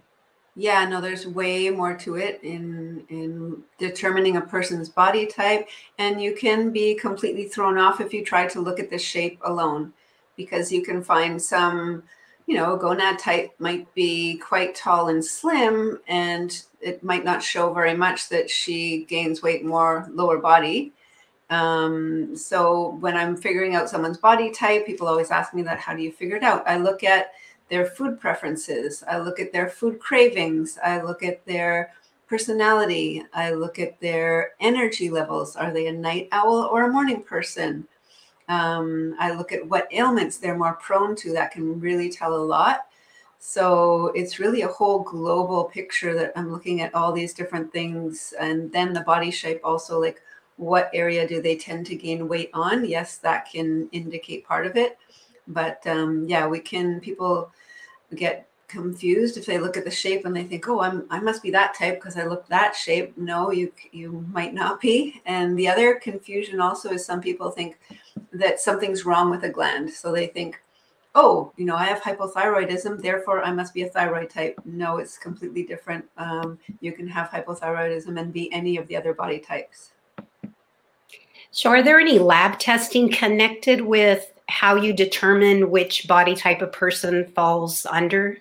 Yeah, 0.55 0.89
no, 0.89 1.01
there's 1.01 1.27
way 1.27 1.69
more 1.71 1.97
to 1.97 2.15
it 2.15 2.39
in 2.45 3.05
in 3.09 3.65
determining 3.77 4.37
a 4.37 4.41
person's 4.41 4.89
body 4.89 5.27
type, 5.27 5.69
and 5.99 6.23
you 6.23 6.37
can 6.37 6.71
be 6.71 6.95
completely 6.95 7.49
thrown 7.49 7.77
off 7.77 8.01
if 8.01 8.15
you 8.15 8.25
try 8.25 8.47
to 8.47 8.61
look 8.61 8.79
at 8.79 8.89
the 8.89 8.99
shape 8.99 9.41
alone, 9.43 9.93
because 10.37 10.71
you 10.71 10.83
can 10.83 11.03
find 11.03 11.43
some, 11.43 12.05
you 12.47 12.57
know, 12.57 12.79
gonad 12.79 13.19
type 13.19 13.55
might 13.59 13.93
be 13.95 14.37
quite 14.37 14.75
tall 14.75 15.09
and 15.09 15.25
slim, 15.25 15.99
and 16.09 16.63
it 16.81 17.03
might 17.03 17.25
not 17.25 17.43
show 17.43 17.73
very 17.73 17.95
much 17.95 18.29
that 18.29 18.51
she 18.51 19.05
gains 19.05 19.43
weight 19.43 19.65
more 19.65 20.09
lower 20.13 20.39
body. 20.39 20.93
Um, 21.51 22.37
so 22.37 22.97
when 23.01 23.17
I'm 23.17 23.37
figuring 23.37 23.75
out 23.75 23.89
someone's 23.89 24.19
body 24.19 24.51
type, 24.51 24.87
people 24.87 25.07
always 25.07 25.31
ask 25.31 25.55
me 25.55 25.63
that, 25.63 25.79
how 25.79 25.95
do 25.95 26.03
you 26.03 26.13
figure 26.13 26.37
it 26.37 26.43
out? 26.43 26.67
I 26.67 26.79
look 26.79 27.05
at 27.05 27.33
their 27.69 27.87
food 27.87 28.21
preferences. 28.21 29.03
I 29.09 29.19
look 29.19 29.41
at 29.41 29.53
their 29.53 29.69
food 29.69 29.99
cravings. 29.99 30.79
I 30.85 31.01
look 31.01 31.23
at 31.23 31.45
their 31.47 31.93
personality. 32.27 33.25
I 33.33 33.53
look 33.53 33.79
at 33.79 33.99
their 34.01 34.53
energy 34.61 35.09
levels. 35.09 35.57
Are 35.57 35.73
they 35.73 35.87
a 35.87 35.93
night 35.93 36.29
owl 36.33 36.69
or 36.71 36.85
a 36.85 36.93
morning 36.93 37.23
person? 37.23 37.87
Um, 38.49 39.15
I 39.19 39.33
look 39.33 39.53
at 39.53 39.67
what 39.67 39.89
ailments 39.93 40.37
they're 40.37 40.59
more 40.59 40.75
prone 40.75 41.17
to. 41.17 41.33
That 41.33 41.51
can 41.51 41.81
really 41.81 42.11
tell 42.11 42.35
a 42.35 42.37
lot. 42.37 42.87
So 43.39 44.07
it's 44.15 44.39
really 44.39 44.63
a 44.63 44.69
whole 44.69 45.01
global 45.01 45.65
picture 45.65 46.15
that 46.15 46.33
I'm 46.35 46.51
looking 46.51 46.81
at 46.81 46.95
all 46.95 47.13
these 47.13 47.35
different 47.35 47.73
things. 47.73 48.33
And 48.41 48.73
then 48.73 48.93
the 48.93 49.03
body 49.03 49.31
shape 49.31 49.61
also, 49.63 50.01
like 50.01 50.23
what 50.57 50.91
area 50.95 51.27
do 51.29 51.43
they 51.43 51.57
tend 51.57 51.85
to 51.87 51.97
gain 51.97 52.29
weight 52.29 52.51
on? 52.55 52.85
Yes, 52.85 53.19
that 53.19 53.51
can 53.51 53.89
indicate 53.93 54.47
part 54.47 54.67
of 54.67 54.77
it. 54.77 54.99
But 55.47 55.87
um, 55.87 56.25
yeah, 56.27 56.47
we 56.47 56.59
can, 56.61 57.01
people 57.01 57.51
get 58.15 58.49
confused 58.69 59.37
if 59.37 59.47
they 59.47 59.59
look 59.59 59.77
at 59.77 59.85
the 59.85 59.91
shape 59.91 60.25
and 60.25 60.35
they 60.35 60.45
think, 60.45 60.69
"Oh, 60.69 60.81
I'm 60.81 61.07
I 61.11 61.21
must 61.21 61.43
be 61.43 61.51
that 61.53 61.75
type 61.75 61.97
because 61.97 62.17
I 62.17 62.25
look 62.25 62.47
that 62.49 62.75
shape." 62.75 63.17
No, 63.17 63.51
you 63.51 63.73
you 63.93 64.25
might 64.33 64.55
not 64.55 64.81
be. 64.81 65.21
And 65.27 65.59
the 65.59 65.69
other 65.69 65.95
confusion 65.97 66.61
also 66.61 66.91
is 66.91 67.05
some 67.05 67.21
people 67.21 67.51
think 67.51 67.79
that 68.33 68.61
something's 68.61 69.05
wrong 69.05 69.31
with 69.31 69.45
a 69.45 69.49
gland, 69.49 69.91
so 69.91 70.13
they 70.13 70.27
think, 70.27 70.61
"Oh, 71.15 71.53
you 71.57 71.65
know, 71.65 71.77
I 71.77 71.85
have 71.85 72.03
hypothyroidism, 72.03 73.01
therefore 73.03 73.43
I 73.43 73.53
must 73.53 73.75
be 73.75 73.83
a 73.83 73.89
thyroid 73.89 74.31
type." 74.31 74.61
No, 74.65 74.99
it's 74.99 75.19
completely 75.19 75.65
different. 75.65 76.05
Um, 76.17 76.59
you 76.81 76.93
can 76.93 77.07
have 77.09 77.29
hypothyroidism 77.31 78.19
and 78.21 78.33
be 78.33 78.53
any 78.53 78.77
of 78.77 78.89
the 78.89 78.97
other 78.97 79.15
body 79.15 79.39
types. 79.39 79.93
So, 81.55 81.71
are 81.71 81.85
there 81.85 82.01
any 82.01 82.19
lab 82.19 82.59
testing 82.59 83.13
connected 83.13 83.81
with 83.81 84.33
how 84.49 84.75
you 84.75 84.93
determine 84.93 85.71
which 85.71 86.09
body 86.09 86.35
type 86.35 86.61
a 86.63 86.67
person 86.67 87.27
falls 87.29 87.87
under? 87.87 88.39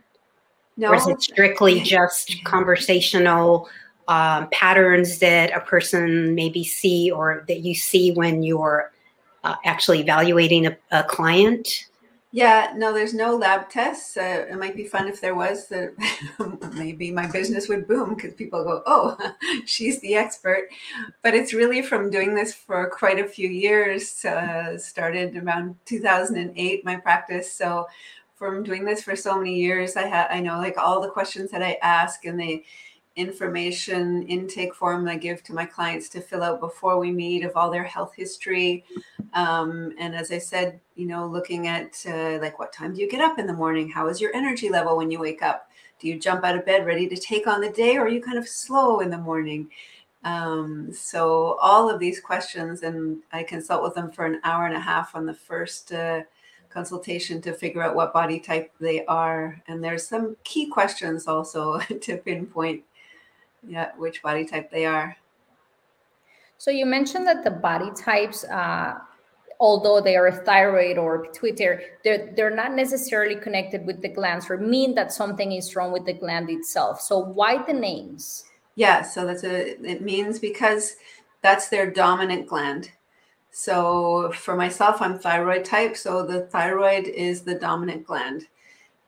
No. 0.77 0.89
Or 0.89 0.95
is 0.95 1.07
it 1.07 1.21
strictly 1.21 1.81
just 1.81 2.43
conversational 2.43 3.69
um, 4.07 4.49
patterns 4.51 5.19
that 5.19 5.51
a 5.55 5.61
person 5.61 6.35
maybe 6.35 6.63
see 6.63 7.11
or 7.11 7.45
that 7.47 7.59
you 7.59 7.75
see 7.75 8.11
when 8.11 8.43
you're 8.43 8.91
uh, 9.43 9.55
actually 9.65 9.99
evaluating 9.99 10.65
a, 10.67 10.77
a 10.91 11.03
client? 11.03 11.85
Yeah, 12.35 12.73
no, 12.75 12.91
there's 12.91 13.13
no 13.13 13.35
lab 13.35 13.69
tests. 13.69 14.17
Uh, 14.17 14.47
it 14.49 14.57
might 14.57 14.75
be 14.75 14.85
fun 14.85 15.07
if 15.07 15.21
there 15.21 15.35
was. 15.35 15.67
That 15.67 15.93
maybe 16.73 17.11
my 17.11 17.27
business 17.27 17.67
would 17.67 17.87
boom 17.87 18.15
because 18.15 18.33
people 18.33 18.63
go, 18.63 18.81
"Oh, 18.87 19.15
she's 19.65 19.99
the 19.99 20.15
expert." 20.15 20.69
But 21.21 21.35
it's 21.35 21.53
really 21.53 21.83
from 21.83 22.09
doing 22.09 22.33
this 22.33 22.51
for 22.51 22.89
quite 22.89 23.19
a 23.19 23.27
few 23.27 23.47
years. 23.47 24.25
Uh, 24.25 24.79
started 24.79 25.37
around 25.37 25.75
2008, 25.85 26.83
my 26.83 26.95
practice. 26.95 27.53
So 27.53 27.85
from 28.43 28.61
doing 28.61 28.83
this 28.83 29.01
for 29.01 29.15
so 29.15 29.37
many 29.37 29.55
years, 29.55 29.95
I 29.95 30.05
had 30.05 30.27
I 30.29 30.41
know 30.41 30.57
like 30.57 30.77
all 30.77 30.99
the 30.99 31.09
questions 31.09 31.49
that 31.51 31.63
I 31.63 31.77
ask 31.81 32.25
and 32.25 32.37
the 32.37 32.61
information 33.15 34.23
intake 34.23 34.75
form 34.75 35.07
I 35.07 35.15
give 35.15 35.43
to 35.43 35.53
my 35.53 35.65
clients 35.65 36.09
to 36.09 36.19
fill 36.19 36.43
out 36.43 36.59
before 36.59 36.99
we 36.99 37.09
meet 37.09 37.45
of 37.45 37.55
all 37.55 37.71
their 37.71 37.85
health 37.85 38.13
history. 38.13 38.83
Um, 39.33 39.93
and 39.97 40.13
as 40.13 40.29
I 40.31 40.39
said, 40.39 40.81
you 40.95 41.07
know, 41.07 41.25
looking 41.25 41.67
at 41.67 42.03
uh, 42.05 42.39
like 42.41 42.59
what 42.59 42.73
time 42.73 42.93
do 42.93 42.99
you 42.99 43.09
get 43.09 43.21
up 43.21 43.39
in 43.39 43.47
the 43.47 43.53
morning? 43.53 43.89
How 43.89 44.09
is 44.09 44.19
your 44.19 44.35
energy 44.35 44.67
level 44.69 44.97
when 44.97 45.09
you 45.09 45.19
wake 45.19 45.41
up? 45.41 45.69
Do 45.99 46.09
you 46.09 46.19
jump 46.19 46.43
out 46.43 46.57
of 46.57 46.65
bed 46.65 46.85
ready 46.85 47.07
to 47.07 47.15
take 47.15 47.47
on 47.47 47.61
the 47.61 47.71
day, 47.71 47.95
or 47.95 48.01
are 48.01 48.09
you 48.09 48.21
kind 48.21 48.37
of 48.37 48.47
slow 48.47 48.99
in 48.99 49.09
the 49.09 49.17
morning? 49.17 49.69
Um, 50.25 50.91
so 50.91 51.57
all 51.61 51.89
of 51.89 51.97
these 51.97 52.19
questions, 52.19 52.83
and 52.83 53.19
I 53.31 53.43
consult 53.43 53.83
with 53.83 53.95
them 53.95 54.11
for 54.11 54.25
an 54.25 54.41
hour 54.43 54.65
and 54.65 54.75
a 54.75 54.81
half 54.81 55.15
on 55.15 55.25
the 55.25 55.33
first 55.33 55.93
uh, 55.93 56.23
consultation 56.73 57.41
to 57.41 57.53
figure 57.53 57.83
out 57.83 57.95
what 57.95 58.13
body 58.13 58.39
type 58.39 58.71
they 58.79 59.05
are. 59.05 59.61
And 59.67 59.83
there's 59.83 60.07
some 60.07 60.35
key 60.43 60.67
questions 60.67 61.27
also 61.27 61.79
to 62.01 62.17
pinpoint 62.17 62.83
yeah 63.65 63.91
which 63.97 64.21
body 64.21 64.45
type 64.45 64.69
they 64.71 64.85
are. 64.85 65.15
So 66.57 66.71
you 66.71 66.85
mentioned 66.85 67.27
that 67.27 67.43
the 67.43 67.51
body 67.51 67.91
types 67.95 68.43
uh, 68.45 68.99
although 69.59 70.01
they 70.01 70.15
are 70.15 70.31
thyroid 70.31 70.97
or 70.97 71.23
pituitary 71.25 71.85
they're, 72.03 72.33
they're 72.35 72.55
not 72.55 72.73
necessarily 72.73 73.35
connected 73.35 73.85
with 73.85 74.01
the 74.01 74.09
glands 74.09 74.49
or 74.49 74.57
mean 74.57 74.95
that 74.95 75.11
something 75.11 75.51
is 75.53 75.75
wrong 75.75 75.91
with 75.91 76.05
the 76.05 76.13
gland 76.13 76.49
itself. 76.49 76.99
So 77.01 77.19
why 77.19 77.63
the 77.63 77.73
names? 77.73 78.45
Yeah 78.75 79.01
so 79.01 79.25
that's 79.25 79.43
a 79.43 79.79
it 79.89 80.01
means 80.01 80.39
because 80.39 80.95
that's 81.41 81.69
their 81.69 81.89
dominant 81.91 82.47
gland 82.47 82.91
so 83.55 84.31
for 84.31 84.55
myself 84.55 84.99
i'm 84.99 85.19
thyroid 85.19 85.63
type 85.63 85.95
so 85.95 86.25
the 86.25 86.41
thyroid 86.47 87.05
is 87.07 87.41
the 87.43 87.55
dominant 87.55 88.05
gland. 88.05 88.47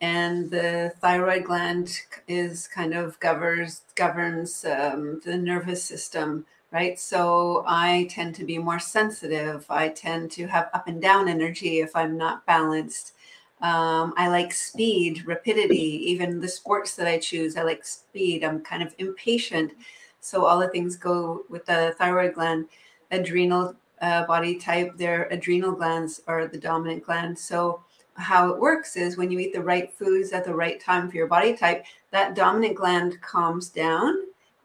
And 0.01 0.51
the 0.51 0.93
thyroid 1.01 1.45
gland 1.45 1.99
is 2.27 2.67
kind 2.67 2.93
of 2.93 3.19
governs 3.19 3.81
governs 3.95 4.63
um, 4.65 5.19
the 5.25 5.35
nervous 5.37 5.83
system 5.83 6.45
right? 6.71 6.99
So 6.99 7.63
i 7.67 8.07
tend 8.09 8.35
to 8.35 8.45
be 8.45 8.57
more 8.59 8.79
sensitive. 8.79 9.65
I 9.69 9.89
tend 9.89 10.31
to 10.33 10.45
have 10.47 10.69
up 10.73 10.87
and 10.87 11.01
down 11.01 11.27
energy 11.27 11.79
if 11.79 11.95
i'm 11.95 12.17
not 12.17 12.45
balanced. 12.45 13.13
Um, 13.61 14.13
i 14.17 14.27
like 14.27 14.53
speed 14.53 15.25
rapidity 15.25 15.87
even 16.11 16.39
the 16.41 16.47
sports 16.49 16.95
that 16.97 17.07
i 17.07 17.17
choose 17.17 17.57
i 17.57 17.63
like 17.63 17.83
speed. 17.85 18.43
I'm 18.43 18.61
kind 18.61 18.83
of 18.83 18.93
impatient. 18.99 19.71
So 20.19 20.45
all 20.45 20.59
the 20.59 20.69
things 20.69 20.97
go 20.97 21.45
with 21.49 21.65
the 21.65 21.95
thyroid 21.97 22.33
gland. 22.35 22.67
Adrenal 23.11 23.75
uh, 24.01 24.25
body 24.25 24.55
type 24.55 24.95
their 24.97 25.23
adrenal 25.31 25.71
glands 25.71 26.21
are 26.27 26.47
the 26.47 26.57
dominant 26.57 27.03
gland 27.03 27.37
so 27.37 27.83
how 28.15 28.49
it 28.49 28.59
works 28.59 28.95
is 28.95 29.17
when 29.17 29.29
you 29.29 29.39
eat 29.39 29.53
the 29.53 29.61
right 29.61 29.93
foods 29.93 30.31
at 30.31 30.45
the 30.45 30.53
right 30.53 30.79
time 30.79 31.09
for 31.09 31.17
your 31.17 31.27
body 31.27 31.55
type, 31.55 31.85
that 32.11 32.35
dominant 32.35 32.75
gland 32.75 33.19
calms 33.21 33.69
down 33.69 34.15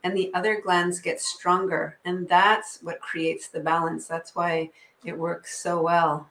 and 0.04 0.16
the 0.16 0.32
other 0.34 0.60
glands 0.60 1.00
get 1.00 1.20
stronger. 1.20 1.98
And 2.04 2.28
that's 2.28 2.78
what 2.82 3.00
creates 3.00 3.48
the 3.48 3.60
balance. 3.60 4.06
That's 4.06 4.34
why 4.34 4.70
it 5.04 5.18
works 5.18 5.58
so 5.58 5.82
well. 5.82 6.28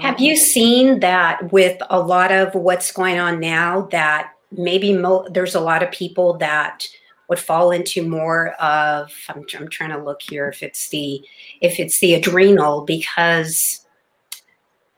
Have 0.00 0.20
you 0.20 0.36
seen 0.36 1.00
that 1.00 1.52
with 1.52 1.80
a 1.90 1.98
lot 1.98 2.32
of 2.32 2.54
what's 2.54 2.92
going 2.92 3.18
on 3.18 3.40
now 3.40 3.82
that 3.92 4.32
maybe 4.50 4.92
mo- 4.92 5.26
there's 5.30 5.54
a 5.54 5.60
lot 5.60 5.82
of 5.82 5.90
people 5.92 6.34
that 6.38 6.86
would 7.28 7.38
fall 7.38 7.70
into 7.70 8.06
more 8.06 8.50
of 8.54 9.12
I'm, 9.28 9.44
I'm 9.58 9.68
trying 9.68 9.90
to 9.90 10.02
look 10.02 10.22
here 10.22 10.48
if 10.48 10.62
it's 10.62 10.88
the 10.90 11.22
if 11.60 11.80
it's 11.80 12.00
the 12.00 12.14
adrenal 12.14 12.82
because 12.82 13.86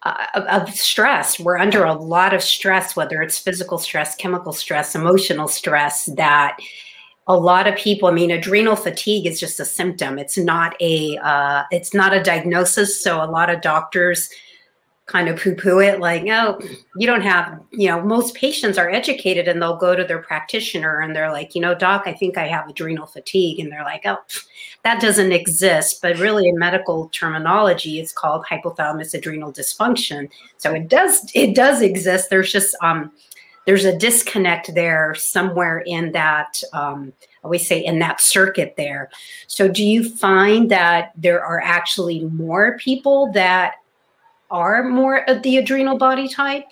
uh, 0.04 0.26
of 0.34 0.70
stress. 0.70 1.40
We're 1.40 1.58
under 1.58 1.84
a 1.84 1.92
lot 1.92 2.34
of 2.34 2.42
stress, 2.42 2.94
whether 2.94 3.20
it's 3.22 3.38
physical 3.38 3.78
stress, 3.78 4.14
chemical 4.14 4.52
stress, 4.52 4.94
emotional 4.94 5.48
stress, 5.48 6.06
that 6.16 6.56
a 7.26 7.36
lot 7.36 7.66
of 7.66 7.76
people, 7.76 8.08
I 8.08 8.12
mean, 8.12 8.30
adrenal 8.30 8.76
fatigue 8.76 9.26
is 9.26 9.38
just 9.38 9.60
a 9.60 9.64
symptom. 9.64 10.18
It's 10.18 10.38
not 10.38 10.74
a, 10.80 11.18
uh, 11.18 11.64
it's 11.70 11.92
not 11.92 12.14
a 12.14 12.22
diagnosis. 12.22 13.02
So 13.02 13.22
a 13.22 13.26
lot 13.26 13.50
of 13.50 13.60
doctors 13.60 14.30
kind 15.08 15.28
of 15.28 15.40
poo 15.40 15.54
poo 15.54 15.80
it 15.80 16.00
like, 16.00 16.22
oh, 16.28 16.60
you 16.96 17.06
don't 17.06 17.22
have, 17.22 17.58
you 17.72 17.88
know, 17.88 18.00
most 18.02 18.34
patients 18.34 18.76
are 18.76 18.90
educated 18.90 19.48
and 19.48 19.60
they'll 19.60 19.76
go 19.76 19.96
to 19.96 20.04
their 20.04 20.20
practitioner 20.20 21.00
and 21.00 21.16
they're 21.16 21.32
like, 21.32 21.54
you 21.54 21.62
know, 21.62 21.74
doc, 21.74 22.02
I 22.04 22.12
think 22.12 22.36
I 22.36 22.46
have 22.46 22.68
adrenal 22.68 23.06
fatigue. 23.06 23.58
And 23.58 23.72
they're 23.72 23.84
like, 23.84 24.02
oh, 24.04 24.18
that 24.84 25.00
doesn't 25.00 25.32
exist. 25.32 26.00
But 26.02 26.18
really, 26.18 26.46
in 26.46 26.58
medical 26.58 27.08
terminology, 27.08 27.98
it's 27.98 28.12
called 28.12 28.44
hypothalamus 28.44 29.14
adrenal 29.14 29.50
dysfunction. 29.50 30.28
So 30.58 30.74
it 30.74 30.88
does, 30.88 31.30
it 31.34 31.56
does 31.56 31.80
exist. 31.80 32.28
There's 32.28 32.52
just, 32.52 32.76
um, 32.82 33.10
there's 33.64 33.86
a 33.86 33.96
disconnect 33.96 34.74
there 34.74 35.14
somewhere 35.14 35.80
in 35.80 36.12
that 36.12 36.62
um, 36.74 37.14
always 37.42 37.66
say 37.66 37.82
in 37.82 37.98
that 38.00 38.20
circuit 38.20 38.74
there. 38.76 39.10
So 39.46 39.68
do 39.68 39.84
you 39.84 40.08
find 40.08 40.70
that 40.70 41.12
there 41.16 41.42
are 41.42 41.62
actually 41.62 42.24
more 42.24 42.76
people 42.78 43.32
that 43.32 43.76
are 44.50 44.84
more 44.84 45.28
of 45.28 45.42
the 45.42 45.58
adrenal 45.58 45.98
body 45.98 46.28
type? 46.28 46.66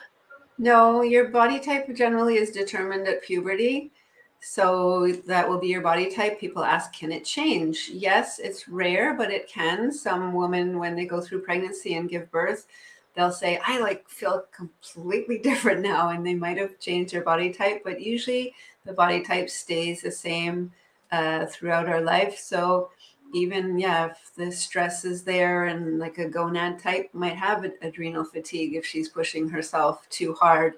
No, 0.59 1.03
your 1.03 1.29
body 1.29 1.59
type 1.59 1.95
generally 1.95 2.37
is 2.37 2.51
determined 2.51 3.07
at 3.07 3.23
puberty. 3.23 3.93
So 4.41 5.13
that 5.27 5.49
will 5.49 5.59
be 5.59 5.67
your 5.67 5.83
body 5.83 6.11
type. 6.11 6.39
People 6.39 6.65
ask, 6.65 6.93
can 6.93 7.11
it 7.11 7.25
change? 7.25 7.91
Yes, 7.93 8.39
it's 8.39 8.69
rare, 8.69 9.15
but 9.15 9.31
it 9.31 9.49
can. 9.49 9.93
Some 9.93 10.33
women, 10.35 10.79
when 10.79 10.95
they 10.95 11.05
go 11.05 11.21
through 11.21 11.43
pregnancy 11.43 11.97
and 11.97 12.09
give 12.09 12.31
birth, 12.31 12.67
they'll 13.15 13.33
say, 13.33 13.61
I 13.67 13.81
like 13.81 14.09
feel 14.09 14.45
completely 14.55 15.39
different 15.43 15.83
now. 15.83 16.11
And 16.11 16.25
they 16.25 16.35
might 16.35 16.59
have 16.59 16.79
changed 16.79 17.13
their 17.13 17.23
body 17.23 17.53
type, 17.53 17.83
but 17.85 18.01
usually 18.01 18.55
the 18.85 18.93
body 18.93 19.21
type 19.23 19.51
stays 19.51 20.03
the 20.03 20.13
same 20.13 20.73
uh, 21.11 21.47
throughout 21.47 21.89
our 21.89 22.01
life. 22.01 22.39
So 22.39 22.91
even, 23.35 23.79
yeah, 23.79 24.07
if 24.07 24.33
the 24.37 24.51
stress 24.51 25.05
is 25.05 25.23
there 25.23 25.67
and 25.67 25.99
like 25.99 26.19
a 26.19 26.29
gonad 26.29 26.81
type 26.81 27.11
might 27.13 27.37
have 27.37 27.67
adrenal 27.83 28.25
fatigue 28.25 28.75
if 28.75 28.87
she's 28.87 29.09
pushing 29.09 29.49
herself 29.49 30.09
too 30.09 30.35
hard. 30.35 30.75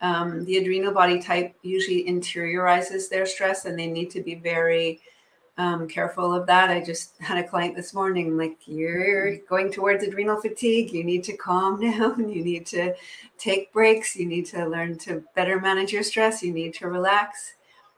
Um, 0.00 0.44
the 0.44 0.56
adrenal 0.56 0.94
body 0.94 1.20
type 1.20 1.54
usually 1.62 2.04
interiorizes 2.04 3.08
their 3.08 3.26
stress 3.26 3.64
and 3.66 3.78
they 3.78 3.86
need 3.86 4.10
to 4.12 4.22
be 4.22 4.34
very 4.34 5.00
um, 5.58 5.86
careful 5.88 6.32
of 6.34 6.46
that. 6.46 6.70
I 6.70 6.82
just 6.82 7.12
had 7.20 7.38
a 7.38 7.46
client 7.46 7.76
this 7.76 7.92
morning, 7.92 8.36
like, 8.36 8.56
you're 8.66 9.36
going 9.38 9.70
towards 9.70 10.02
adrenal 10.02 10.40
fatigue. 10.40 10.92
You 10.92 11.04
need 11.04 11.24
to 11.24 11.36
calm 11.36 11.80
down. 11.98 12.28
You 12.30 12.42
need 12.42 12.66
to 12.66 12.94
take 13.38 13.72
breaks. 13.72 14.16
You 14.16 14.26
need 14.26 14.46
to 14.46 14.66
learn 14.66 14.96
to 14.98 15.22
better 15.34 15.60
manage 15.60 15.92
your 15.92 16.02
stress. 16.02 16.42
You 16.42 16.52
need 16.52 16.74
to 16.74 16.88
relax. 16.88 17.54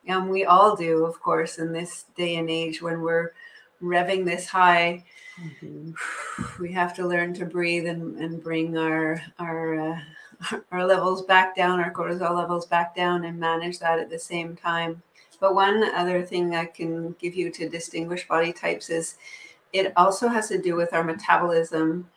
And 0.07 0.29
we 0.29 0.45
all 0.45 0.75
do, 0.75 1.05
of 1.05 1.21
course, 1.21 1.59
in 1.59 1.73
this 1.73 2.07
day 2.17 2.35
and 2.35 2.51
age 2.51 2.83
when 2.83 3.01
we're 3.01 3.31
revving 3.83 4.25
this 4.25 4.47
high. 4.47 5.05
Mm-hmm. 5.41 5.93
We 6.61 6.73
have 6.73 6.95
to 6.97 7.07
learn 7.07 7.35
to 7.35 7.47
breathe 7.47 7.87
and, 7.87 8.19
and 8.19 8.43
bring 8.43 8.77
our 8.77 9.23
our 9.39 9.93
uh, 9.93 10.01
our 10.73 10.87
levels 10.87 11.23
back 11.23 11.57
down, 11.57 11.81
our 11.81 11.93
cortisol 11.93 12.37
levels 12.37 12.67
back 12.67 12.95
down, 12.95 13.25
and 13.25 13.39
manage 13.39 13.79
that 13.79 13.99
at 13.99 14.11
the 14.11 14.19
same 14.19 14.57
time. 14.57 15.03
But 15.41 15.55
one 15.55 15.83
other 15.95 16.23
thing 16.23 16.55
I 16.55 16.67
can 16.67 17.17
give 17.19 17.35
you 17.35 17.51
to 17.51 17.69
distinguish 17.69 18.29
body 18.29 18.53
types 18.53 18.91
is 18.91 19.17
it 19.73 19.93
also 19.97 20.29
has 20.29 20.49
to 20.49 20.59
do 20.61 20.77
with 20.77 20.93
our 20.93 21.03
metabolism. 21.03 22.09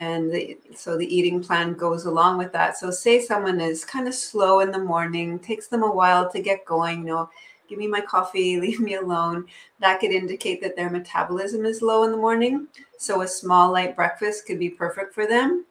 And 0.00 0.30
the, 0.30 0.58
so 0.76 0.96
the 0.96 1.12
eating 1.12 1.42
plan 1.42 1.72
goes 1.72 2.04
along 2.04 2.38
with 2.38 2.52
that. 2.52 2.76
So, 2.76 2.90
say 2.90 3.20
someone 3.20 3.60
is 3.60 3.84
kind 3.84 4.06
of 4.06 4.14
slow 4.14 4.60
in 4.60 4.70
the 4.70 4.78
morning, 4.78 5.38
takes 5.40 5.66
them 5.66 5.82
a 5.82 5.90
while 5.90 6.30
to 6.30 6.40
get 6.40 6.64
going, 6.64 7.00
you 7.00 7.06
know, 7.06 7.30
give 7.68 7.78
me 7.78 7.86
my 7.86 8.00
coffee, 8.00 8.60
leave 8.60 8.80
me 8.80 8.94
alone. 8.94 9.46
That 9.80 10.00
could 10.00 10.10
indicate 10.10 10.60
that 10.62 10.76
their 10.76 10.90
metabolism 10.90 11.64
is 11.64 11.82
low 11.82 12.04
in 12.04 12.10
the 12.10 12.16
morning. 12.16 12.68
So, 12.98 13.22
a 13.22 13.28
small, 13.28 13.72
light 13.72 13.94
breakfast 13.94 14.46
could 14.46 14.58
be 14.58 14.70
perfect 14.70 15.14
for 15.14 15.26
them 15.26 15.64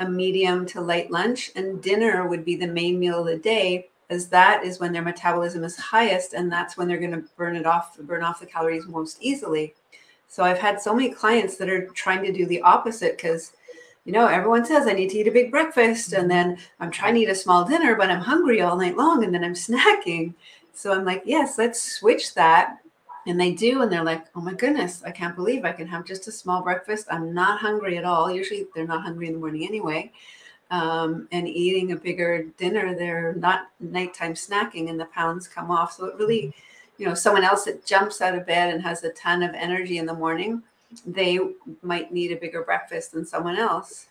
a 0.00 0.08
medium 0.08 0.66
to 0.66 0.80
light 0.80 1.10
lunch, 1.10 1.52
and 1.54 1.82
dinner 1.82 2.26
would 2.26 2.44
be 2.44 2.56
the 2.56 2.66
main 2.66 2.98
meal 2.98 3.20
of 3.20 3.26
the 3.26 3.36
day, 3.36 3.88
as 4.10 4.28
that 4.28 4.64
is 4.64 4.80
when 4.80 4.92
their 4.92 5.02
metabolism 5.02 5.62
is 5.62 5.76
highest, 5.76 6.32
and 6.32 6.50
that's 6.50 6.76
when 6.76 6.88
they're 6.88 6.98
going 6.98 7.12
to 7.12 7.24
burn 7.36 7.56
it 7.56 7.66
off, 7.66 7.96
burn 7.98 8.22
off 8.22 8.40
the 8.40 8.46
calories 8.46 8.86
most 8.86 9.18
easily. 9.20 9.74
So 10.26 10.42
I've 10.42 10.58
had 10.58 10.80
so 10.80 10.94
many 10.94 11.10
clients 11.10 11.56
that 11.58 11.68
are 11.68 11.86
trying 11.90 12.24
to 12.24 12.32
do 12.32 12.44
the 12.44 12.60
opposite 12.62 13.16
because 13.16 13.52
you 14.04 14.12
know, 14.12 14.26
everyone 14.26 14.66
says 14.66 14.86
I 14.86 14.92
need 14.92 15.10
to 15.10 15.18
eat 15.18 15.28
a 15.28 15.32
big 15.32 15.50
breakfast 15.50 16.12
and 16.12 16.24
mm-hmm. 16.24 16.28
then 16.28 16.58
I'm 16.78 16.90
trying 16.90 17.14
to 17.14 17.20
eat 17.20 17.30
a 17.30 17.34
small 17.34 17.64
dinner, 17.64 17.94
but 17.94 18.10
I'm 18.10 18.20
hungry 18.20 18.60
all 18.60 18.76
night 18.76 18.96
long 18.96 19.24
and 19.24 19.34
then 19.34 19.42
I'm 19.42 19.54
snacking. 19.54 20.34
So 20.74 20.92
I'm 20.92 21.04
like, 21.04 21.22
yes, 21.24 21.56
let's 21.58 21.80
switch 21.80 22.34
that 22.34 22.78
and 23.26 23.40
they 23.40 23.52
do, 23.52 23.82
and 23.82 23.90
they're 23.90 24.04
like, 24.04 24.26
oh 24.34 24.40
my 24.40 24.52
goodness, 24.52 25.02
I 25.02 25.10
can't 25.10 25.34
believe 25.34 25.64
I 25.64 25.72
can 25.72 25.86
have 25.86 26.04
just 26.04 26.28
a 26.28 26.32
small 26.32 26.62
breakfast. 26.62 27.06
I'm 27.10 27.32
not 27.32 27.60
hungry 27.60 27.96
at 27.96 28.04
all. 28.04 28.30
Usually 28.30 28.66
they're 28.74 28.86
not 28.86 29.02
hungry 29.02 29.28
in 29.28 29.32
the 29.32 29.38
morning 29.38 29.64
anyway. 29.66 30.12
Um, 30.70 31.28
and 31.32 31.48
eating 31.48 31.92
a 31.92 31.96
bigger 31.96 32.44
dinner, 32.58 32.94
they're 32.94 33.34
not 33.34 33.68
nighttime 33.80 34.34
snacking 34.34 34.90
and 34.90 34.98
the 34.98 35.06
pounds 35.06 35.46
come 35.48 35.70
off. 35.70 35.92
So 35.92 36.06
it 36.06 36.16
really, 36.16 36.42
mm-hmm. 36.42 37.02
you 37.02 37.06
know, 37.06 37.14
someone 37.14 37.44
else 37.44 37.64
that 37.64 37.86
jumps 37.86 38.20
out 38.20 38.34
of 38.34 38.46
bed 38.46 38.74
and 38.74 38.82
has 38.82 39.02
a 39.04 39.10
ton 39.10 39.42
of 39.42 39.54
energy 39.54 39.98
in 39.98 40.06
the 40.06 40.14
morning, 40.14 40.62
they 41.06 41.38
might 41.82 42.12
need 42.12 42.32
a 42.32 42.36
bigger 42.36 42.62
breakfast 42.62 43.12
than 43.12 43.24
someone 43.24 43.56
else. 43.56 44.06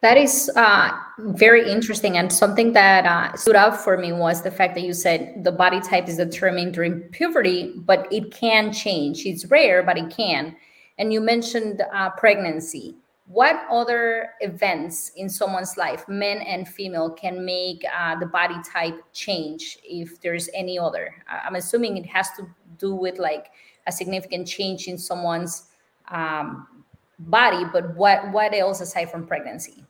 That 0.00 0.16
is 0.16 0.50
uh, 0.56 0.90
very 1.18 1.70
interesting. 1.70 2.16
And 2.16 2.32
something 2.32 2.72
that 2.72 3.06
uh, 3.06 3.36
stood 3.36 3.56
out 3.56 3.80
for 3.80 3.96
me 3.96 4.12
was 4.12 4.42
the 4.42 4.50
fact 4.50 4.74
that 4.74 4.82
you 4.82 4.92
said 4.92 5.44
the 5.44 5.52
body 5.52 5.80
type 5.80 6.08
is 6.08 6.16
determined 6.16 6.74
during 6.74 7.00
puberty, 7.10 7.72
but 7.76 8.06
it 8.12 8.32
can 8.32 8.72
change. 8.72 9.26
It's 9.26 9.44
rare, 9.46 9.82
but 9.82 9.98
it 9.98 10.10
can. 10.10 10.56
And 10.98 11.12
you 11.12 11.20
mentioned 11.20 11.82
uh, 11.92 12.10
pregnancy. 12.10 12.96
What 13.26 13.64
other 13.70 14.30
events 14.40 15.12
in 15.16 15.28
someone's 15.28 15.76
life, 15.76 16.08
men 16.08 16.38
and 16.38 16.66
female, 16.66 17.10
can 17.10 17.44
make 17.44 17.84
uh, 17.96 18.18
the 18.18 18.26
body 18.26 18.56
type 18.72 19.00
change 19.12 19.78
if 19.84 20.20
there's 20.20 20.48
any 20.52 20.78
other? 20.78 21.14
I'm 21.28 21.54
assuming 21.54 21.96
it 21.96 22.06
has 22.06 22.30
to 22.32 22.48
do 22.78 22.94
with 22.94 23.18
like 23.18 23.50
a 23.86 23.92
significant 23.92 24.48
change 24.48 24.88
in 24.88 24.98
someone's 24.98 25.68
um, 26.08 26.79
body, 27.20 27.64
but 27.64 27.94
what 27.96 28.30
what 28.32 28.54
else 28.54 28.80
aside 28.80 29.10
from 29.10 29.26
pregnancy? 29.26 29.84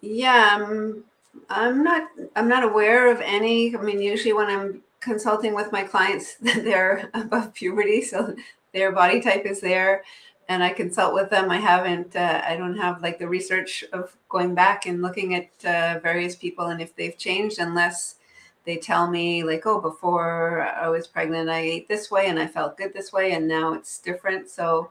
Yeah, 0.00 0.58
um, 0.60 1.04
I'm 1.48 1.82
not 1.82 2.08
I'm 2.36 2.48
not 2.48 2.64
aware 2.64 3.10
of 3.10 3.20
any. 3.20 3.76
I 3.76 3.80
mean, 3.80 4.00
usually 4.00 4.32
when 4.32 4.48
I'm 4.48 4.82
consulting 5.00 5.54
with 5.54 5.72
my 5.72 5.82
clients, 5.82 6.36
they're 6.40 7.10
above 7.14 7.54
puberty, 7.54 8.02
so 8.02 8.34
their 8.72 8.92
body 8.92 9.20
type 9.20 9.46
is 9.46 9.60
there, 9.60 10.02
and 10.48 10.62
I 10.62 10.70
consult 10.70 11.14
with 11.14 11.30
them. 11.30 11.50
I 11.50 11.58
haven't 11.58 12.16
uh, 12.16 12.42
I 12.46 12.56
don't 12.56 12.76
have 12.76 13.02
like 13.02 13.18
the 13.18 13.28
research 13.28 13.84
of 13.92 14.16
going 14.28 14.54
back 14.54 14.86
and 14.86 15.02
looking 15.02 15.34
at 15.34 15.48
uh, 15.64 16.00
various 16.00 16.36
people 16.36 16.66
and 16.66 16.82
if 16.82 16.94
they've 16.96 17.16
changed, 17.16 17.58
unless 17.58 18.16
they 18.64 18.76
tell 18.76 19.10
me 19.10 19.44
like 19.44 19.66
oh 19.66 19.80
before 19.80 20.62
i 20.62 20.88
was 20.88 21.06
pregnant 21.06 21.50
i 21.50 21.58
ate 21.58 21.86
this 21.86 22.10
way 22.10 22.28
and 22.28 22.38
i 22.38 22.46
felt 22.46 22.78
good 22.78 22.92
this 22.94 23.12
way 23.12 23.32
and 23.32 23.46
now 23.46 23.74
it's 23.74 23.98
different 23.98 24.48
so 24.48 24.90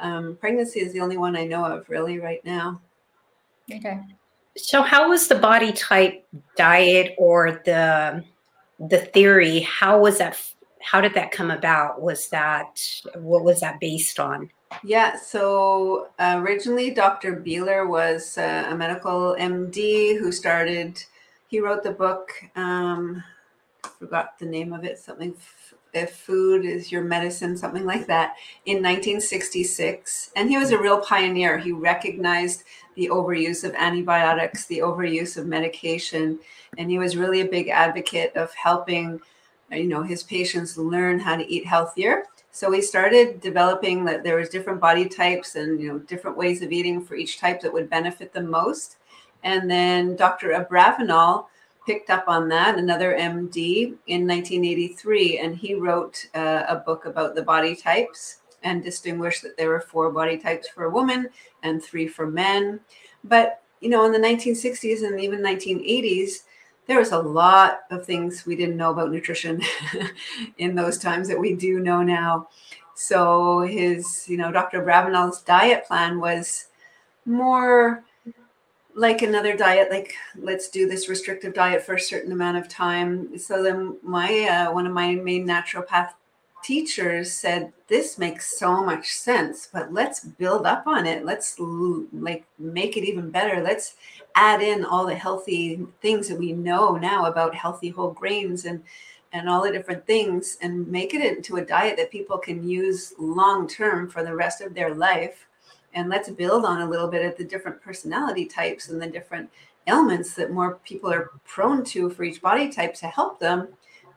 um, 0.00 0.36
pregnancy 0.40 0.80
is 0.80 0.92
the 0.92 1.00
only 1.00 1.16
one 1.16 1.36
I 1.36 1.44
know 1.44 1.64
of 1.64 1.88
really 1.88 2.18
right 2.18 2.44
now. 2.44 2.80
Okay. 3.72 4.00
So, 4.56 4.82
how 4.82 5.08
was 5.08 5.28
the 5.28 5.36
body 5.36 5.72
type 5.72 6.26
diet 6.56 7.14
or 7.16 7.62
the 7.64 8.24
the 8.78 8.98
theory? 8.98 9.60
How 9.60 10.00
was 10.00 10.18
that? 10.18 10.40
How 10.80 11.00
did 11.00 11.14
that 11.14 11.30
come 11.30 11.50
about? 11.50 12.02
Was 12.02 12.28
that 12.28 12.80
what 13.14 13.44
was 13.44 13.60
that 13.60 13.80
based 13.80 14.20
on? 14.20 14.50
Yeah, 14.84 15.16
so 15.16 16.08
uh, 16.18 16.40
originally 16.42 16.90
Dr. 16.90 17.36
Bieler 17.36 17.86
was 17.86 18.38
uh, 18.38 18.66
a 18.70 18.74
medical 18.74 19.36
MD 19.38 20.18
who 20.18 20.32
started. 20.32 21.02
He 21.48 21.60
wrote 21.60 21.82
the 21.82 21.90
book. 21.90 22.30
Um, 22.56 23.22
forgot 23.98 24.38
the 24.38 24.46
name 24.46 24.72
of 24.72 24.84
it. 24.84 24.98
Something 24.98 25.34
if 25.92 26.16
food 26.16 26.64
is 26.64 26.90
your 26.90 27.02
medicine, 27.02 27.56
something 27.56 27.84
like 27.84 28.06
that, 28.06 28.36
in 28.66 28.76
1966. 28.76 30.30
And 30.36 30.48
he 30.48 30.58
was 30.58 30.70
a 30.70 30.78
real 30.78 31.00
pioneer. 31.00 31.58
He 31.58 31.72
recognized 31.72 32.64
the 32.94 33.08
overuse 33.08 33.64
of 33.64 33.74
antibiotics, 33.74 34.66
the 34.66 34.78
overuse 34.78 35.36
of 35.36 35.46
medication, 35.46 36.38
and 36.78 36.90
he 36.90 36.98
was 36.98 37.16
really 37.16 37.40
a 37.40 37.46
big 37.46 37.68
advocate 37.68 38.34
of 38.36 38.52
helping, 38.54 39.20
you 39.70 39.88
know, 39.88 40.02
his 40.02 40.22
patients 40.22 40.78
learn 40.78 41.18
how 41.18 41.36
to 41.36 41.50
eat 41.50 41.66
healthier. 41.66 42.24
So 42.54 42.70
we 42.70 42.82
started 42.82 43.40
developing 43.40 44.04
that 44.04 44.22
there 44.22 44.36
was 44.36 44.50
different 44.50 44.78
body 44.78 45.06
types 45.06 45.56
and 45.56 45.80
you 45.80 45.90
know 45.90 45.98
different 46.00 46.36
ways 46.36 46.60
of 46.60 46.70
eating 46.70 47.02
for 47.02 47.14
each 47.14 47.38
type 47.38 47.62
that 47.62 47.72
would 47.72 47.88
benefit 47.88 48.34
them 48.34 48.50
most. 48.50 48.98
And 49.42 49.70
then 49.70 50.16
Dr. 50.16 50.48
Abravanel 50.48 51.46
picked 51.86 52.10
up 52.10 52.24
on 52.28 52.48
that, 52.48 52.78
another 52.78 53.16
MD 53.18 53.94
in 54.06 54.26
1983, 54.26 55.38
and 55.38 55.56
he 55.56 55.74
wrote 55.74 56.26
uh, 56.34 56.64
a 56.68 56.76
book 56.76 57.06
about 57.06 57.34
the 57.34 57.42
body 57.42 57.74
types 57.74 58.38
and 58.62 58.82
distinguished 58.82 59.42
that 59.42 59.56
there 59.56 59.68
were 59.68 59.80
four 59.80 60.10
body 60.10 60.38
types 60.38 60.68
for 60.68 60.84
a 60.84 60.90
woman 60.90 61.28
and 61.62 61.82
three 61.82 62.06
for 62.06 62.26
men. 62.26 62.80
But 63.24 63.62
you 63.80 63.88
know, 63.88 64.04
in 64.04 64.12
the 64.12 64.18
1960s 64.18 65.04
and 65.04 65.20
even 65.20 65.40
1980s, 65.40 66.44
there 66.86 66.98
was 66.98 67.12
a 67.12 67.18
lot 67.18 67.80
of 67.90 68.06
things 68.06 68.46
we 68.46 68.56
didn't 68.56 68.76
know 68.76 68.90
about 68.90 69.10
nutrition 69.10 69.60
in 70.58 70.74
those 70.74 70.98
times 70.98 71.28
that 71.28 71.38
we 71.38 71.54
do 71.54 71.80
know 71.80 72.02
now. 72.02 72.48
So 72.94 73.60
his, 73.60 74.28
you 74.28 74.36
know, 74.36 74.52
Dr. 74.52 74.82
Abravanel's 74.82 75.42
diet 75.42 75.86
plan 75.86 76.20
was 76.20 76.68
more 77.26 78.04
like 78.94 79.22
another 79.22 79.56
diet 79.56 79.90
like 79.90 80.14
let's 80.36 80.68
do 80.68 80.86
this 80.86 81.08
restrictive 81.08 81.54
diet 81.54 81.82
for 81.82 81.94
a 81.94 82.00
certain 82.00 82.32
amount 82.32 82.56
of 82.56 82.68
time. 82.68 83.38
So 83.38 83.62
then 83.62 83.96
my 84.02 84.44
uh, 84.44 84.72
one 84.72 84.86
of 84.86 84.92
my 84.92 85.14
main 85.14 85.46
naturopath 85.46 86.12
teachers 86.62 87.32
said 87.32 87.72
this 87.88 88.18
makes 88.18 88.56
so 88.56 88.84
much 88.84 89.10
sense 89.10 89.68
but 89.72 89.92
let's 89.92 90.20
build 90.20 90.66
up 90.66 90.86
on 90.86 91.06
it. 91.06 91.24
Let's 91.24 91.56
like 91.58 92.44
make 92.58 92.96
it 92.96 93.04
even 93.04 93.30
better. 93.30 93.62
Let's 93.62 93.96
add 94.34 94.62
in 94.62 94.84
all 94.84 95.06
the 95.06 95.14
healthy 95.14 95.86
things 96.00 96.28
that 96.28 96.38
we 96.38 96.52
know 96.52 96.96
now 96.96 97.26
about 97.26 97.54
healthy 97.54 97.88
whole 97.88 98.12
grains 98.12 98.64
and 98.64 98.82
and 99.32 99.48
all 99.48 99.62
the 99.62 99.72
different 99.72 100.06
things 100.06 100.58
and 100.60 100.86
make 100.88 101.14
it 101.14 101.24
into 101.24 101.56
a 101.56 101.64
diet 101.64 101.96
that 101.96 102.10
people 102.10 102.36
can 102.36 102.68
use 102.68 103.14
long 103.18 103.66
term 103.66 104.08
for 104.08 104.22
the 104.22 104.34
rest 104.34 104.60
of 104.60 104.74
their 104.74 104.94
life 104.94 105.46
and 105.94 106.08
let's 106.08 106.30
build 106.30 106.64
on 106.64 106.82
a 106.82 106.88
little 106.88 107.08
bit 107.08 107.24
of 107.24 107.36
the 107.36 107.44
different 107.44 107.80
personality 107.80 108.46
types 108.46 108.88
and 108.88 109.00
the 109.00 109.06
different 109.06 109.50
ailments 109.86 110.34
that 110.34 110.50
more 110.50 110.76
people 110.84 111.12
are 111.12 111.30
prone 111.44 111.84
to 111.84 112.08
for 112.10 112.24
each 112.24 112.40
body 112.40 112.70
type 112.70 112.94
to 112.94 113.06
help 113.06 113.38
them 113.38 113.68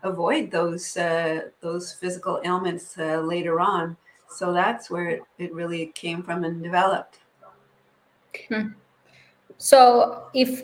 avoid 0.03 0.51
those 0.51 0.95
uh, 0.97 1.41
those 1.61 1.93
physical 1.93 2.41
ailments 2.45 2.97
uh, 2.97 3.19
later 3.19 3.59
on. 3.59 3.97
So 4.29 4.53
that's 4.53 4.89
where 4.89 5.09
it, 5.09 5.21
it 5.37 5.53
really 5.53 5.87
came 5.87 6.23
from 6.23 6.43
and 6.43 6.61
developed. 6.61 7.19
Hmm. 8.49 8.69
So 9.57 10.25
if 10.33 10.63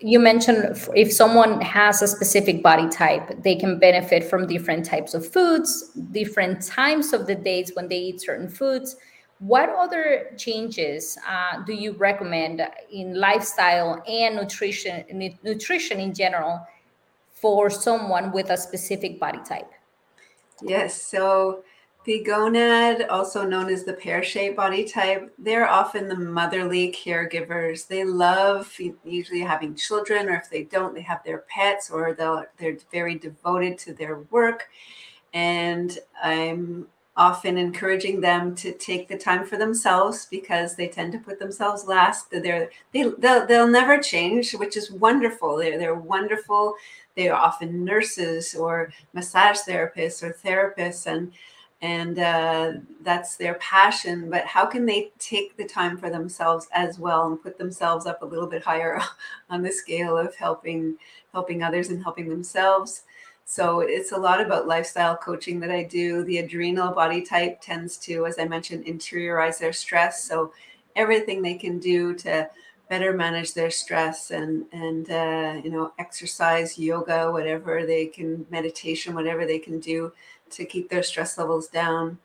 you 0.00 0.18
mentioned 0.18 0.76
if 0.94 1.12
someone 1.12 1.60
has 1.60 2.02
a 2.02 2.08
specific 2.08 2.62
body 2.62 2.88
type, 2.88 3.42
they 3.42 3.54
can 3.54 3.78
benefit 3.78 4.24
from 4.24 4.46
different 4.46 4.84
types 4.84 5.14
of 5.14 5.26
foods, 5.26 5.90
different 6.10 6.62
times 6.62 7.12
of 7.12 7.26
the 7.26 7.34
days 7.34 7.72
when 7.74 7.88
they 7.88 7.98
eat 7.98 8.20
certain 8.20 8.48
foods. 8.48 8.96
What 9.40 9.68
other 9.68 10.32
changes 10.36 11.16
uh, 11.26 11.62
do 11.62 11.72
you 11.72 11.92
recommend 11.92 12.60
in 12.90 13.14
lifestyle 13.14 14.02
and 14.06 14.34
nutrition, 14.36 15.38
nutrition 15.44 16.00
in 16.00 16.12
general, 16.12 16.66
for 17.30 17.70
someone 17.70 18.32
with 18.32 18.50
a 18.50 18.56
specific 18.56 19.20
body 19.20 19.38
type? 19.48 19.70
Yes. 20.60 21.00
So 21.00 21.62
the 22.04 22.24
gonad, 22.26 23.06
also 23.10 23.46
known 23.46 23.68
as 23.68 23.84
the 23.84 23.92
pear 23.92 24.24
shaped 24.24 24.56
body 24.56 24.84
type, 24.84 25.32
they're 25.38 25.68
often 25.68 26.08
the 26.08 26.16
motherly 26.16 26.90
caregivers. 26.92 27.86
They 27.86 28.02
love 28.02 28.76
usually 29.04 29.40
having 29.40 29.76
children, 29.76 30.28
or 30.28 30.34
if 30.34 30.50
they 30.50 30.64
don't, 30.64 30.94
they 30.94 31.02
have 31.02 31.22
their 31.22 31.44
pets, 31.48 31.90
or 31.90 32.12
they're 32.58 32.78
very 32.90 33.16
devoted 33.16 33.78
to 33.78 33.92
their 33.92 34.18
work. 34.30 34.68
And 35.32 35.96
I'm 36.20 36.88
often 37.18 37.58
encouraging 37.58 38.20
them 38.20 38.54
to 38.54 38.72
take 38.72 39.08
the 39.08 39.18
time 39.18 39.44
for 39.44 39.58
themselves 39.58 40.26
because 40.30 40.76
they 40.76 40.86
tend 40.86 41.12
to 41.12 41.18
put 41.18 41.40
themselves 41.40 41.84
last. 41.84 42.30
They're, 42.30 42.70
they, 42.92 43.10
they'll, 43.18 43.44
they'll 43.44 43.68
never 43.68 43.98
change, 43.98 44.52
which 44.52 44.76
is 44.76 44.92
wonderful. 44.92 45.56
They're, 45.56 45.78
they're 45.78 45.94
wonderful. 45.96 46.76
They 47.16 47.28
are 47.28 47.38
often 47.38 47.84
nurses 47.84 48.54
or 48.54 48.92
massage 49.12 49.58
therapists 49.58 50.22
or 50.22 50.32
therapists, 50.32 51.06
and 51.06 51.32
and 51.80 52.18
uh, 52.18 52.72
that's 53.02 53.36
their 53.36 53.54
passion. 53.54 54.30
But 54.30 54.44
how 54.44 54.66
can 54.66 54.86
they 54.86 55.12
take 55.18 55.56
the 55.56 55.64
time 55.64 55.96
for 55.96 56.10
themselves 56.10 56.66
as 56.72 56.98
well 56.98 57.26
and 57.26 57.42
put 57.42 57.58
themselves 57.58 58.06
up 58.06 58.22
a 58.22 58.26
little 58.26 58.48
bit 58.48 58.62
higher 58.62 59.00
on 59.50 59.62
the 59.62 59.72
scale 59.72 60.16
of 60.16 60.34
helping 60.36 60.96
helping 61.32 61.62
others 61.62 61.88
and 61.88 62.02
helping 62.02 62.28
themselves? 62.28 63.02
So 63.50 63.80
it's 63.80 64.12
a 64.12 64.18
lot 64.18 64.42
about 64.42 64.68
lifestyle 64.68 65.16
coaching 65.16 65.58
that 65.60 65.70
I 65.70 65.82
do. 65.82 66.22
The 66.22 66.36
adrenal 66.36 66.92
body 66.92 67.22
type 67.22 67.62
tends 67.62 67.96
to, 68.00 68.26
as 68.26 68.38
I 68.38 68.44
mentioned, 68.44 68.84
interiorize 68.84 69.58
their 69.58 69.72
stress. 69.72 70.22
So 70.22 70.52
everything 70.94 71.40
they 71.40 71.54
can 71.54 71.78
do 71.78 72.12
to 72.16 72.50
better 72.90 73.14
manage 73.14 73.54
their 73.54 73.70
stress 73.70 74.32
and 74.32 74.66
and 74.72 75.10
uh, 75.10 75.62
you 75.64 75.70
know 75.70 75.94
exercise, 75.98 76.78
yoga, 76.78 77.32
whatever 77.32 77.86
they 77.86 78.04
can, 78.04 78.44
meditation, 78.50 79.14
whatever 79.14 79.46
they 79.46 79.58
can 79.58 79.80
do 79.80 80.12
to 80.50 80.66
keep 80.66 80.90
their 80.90 81.02
stress 81.02 81.38
levels 81.38 81.68
down. 81.68 82.18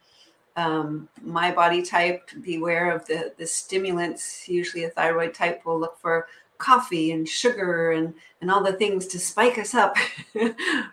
Um, 0.58 1.08
my 1.22 1.52
body 1.52 1.84
type, 1.84 2.32
beware 2.42 2.92
of 2.92 3.06
the 3.08 3.34
the 3.38 3.48
stimulants. 3.48 4.50
Usually, 4.50 4.84
a 4.84 4.90
thyroid 4.90 5.34
type 5.34 5.66
will 5.66 5.80
look 5.80 5.98
for 6.00 6.28
coffee 6.64 7.12
and 7.12 7.28
sugar 7.28 7.92
and 7.92 8.14
and 8.42 8.52
all 8.52 8.64
the 8.64 8.74
things 8.74 9.08
to 9.08 9.20
spike 9.20 9.58
us 9.58 9.74
up. 9.74 9.96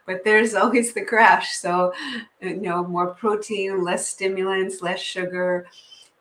But 0.06 0.24
there's 0.24 0.54
always 0.54 0.92
the 0.92 1.04
crash. 1.04 1.56
So 1.56 1.92
you 2.40 2.56
know 2.56 2.84
more 2.84 3.14
protein 3.14 3.84
less 3.84 4.08
stimulants 4.08 4.82
less 4.82 5.00
sugar 5.00 5.66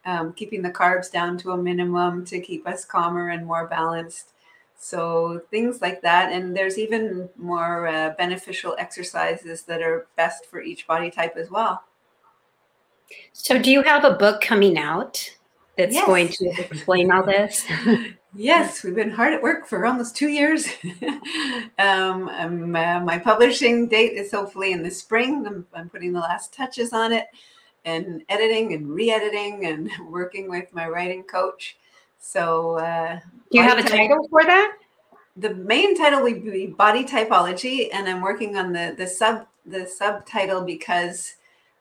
um, 0.05 0.33
keeping 0.33 0.61
the 0.61 0.71
carbs 0.71 1.11
down 1.11 1.37
to 1.39 1.51
a 1.51 1.57
minimum 1.57 2.25
to 2.25 2.39
keep 2.39 2.67
us 2.67 2.85
calmer 2.85 3.29
and 3.29 3.45
more 3.45 3.67
balanced. 3.67 4.31
So 4.77 5.41
things 5.51 5.81
like 5.81 6.01
that. 6.01 6.31
And 6.31 6.55
there's 6.55 6.77
even 6.77 7.29
more 7.37 7.87
uh, 7.87 8.11
beneficial 8.17 8.75
exercises 8.79 9.63
that 9.63 9.81
are 9.81 10.07
best 10.15 10.45
for 10.45 10.61
each 10.61 10.87
body 10.87 11.11
type 11.11 11.35
as 11.35 11.51
well. 11.51 11.83
So 13.33 13.59
do 13.59 13.71
you 13.71 13.81
have 13.83 14.05
a 14.05 14.11
book 14.11 14.41
coming 14.41 14.77
out 14.77 15.29
that's 15.77 15.93
yes. 15.93 16.05
going 16.05 16.29
to 16.29 16.49
explain 16.59 17.11
all 17.11 17.25
this 17.25 17.65
Yes, 18.35 18.83
we've 18.83 18.95
been 18.95 19.09
hard 19.09 19.33
at 19.33 19.41
work 19.41 19.65
for 19.65 19.85
almost 19.85 20.15
two 20.15 20.29
years. 20.29 20.67
um, 21.79 22.29
uh, 22.29 22.99
my 22.99 23.17
publishing 23.17 23.87
date 23.87 24.13
is 24.13 24.31
hopefully 24.31 24.71
in 24.71 24.83
the 24.83 24.91
spring. 24.91 25.45
I'm, 25.47 25.65
I'm, 25.73 25.89
putting 25.89 26.13
the 26.13 26.19
last 26.19 26.53
touches 26.53 26.93
on 26.93 27.11
it 27.11 27.25
and 27.85 28.23
editing 28.29 28.73
and 28.73 28.87
re 28.87 29.09
editing 29.09 29.65
and 29.65 29.89
working 30.11 30.47
with 30.47 30.71
my 30.73 30.87
writing 30.87 31.23
coach. 31.23 31.77
So, 32.19 32.77
uh, 32.77 33.19
do 33.51 33.57
you 33.57 33.63
have 33.63 33.79
a 33.79 33.83
title 33.83 34.27
for 34.29 34.43
that? 34.43 34.77
The 35.37 35.55
main 35.55 35.97
title 35.97 36.21
would 36.21 36.43
be 36.43 36.67
Body 36.67 37.05
Typology, 37.05 37.89
and 37.91 38.07
I'm 38.07 38.21
working 38.21 38.57
on 38.57 38.73
the, 38.73 38.93
the 38.95 39.07
sub 39.07 39.47
the 39.65 39.87
subtitle 39.87 40.63
because 40.63 41.35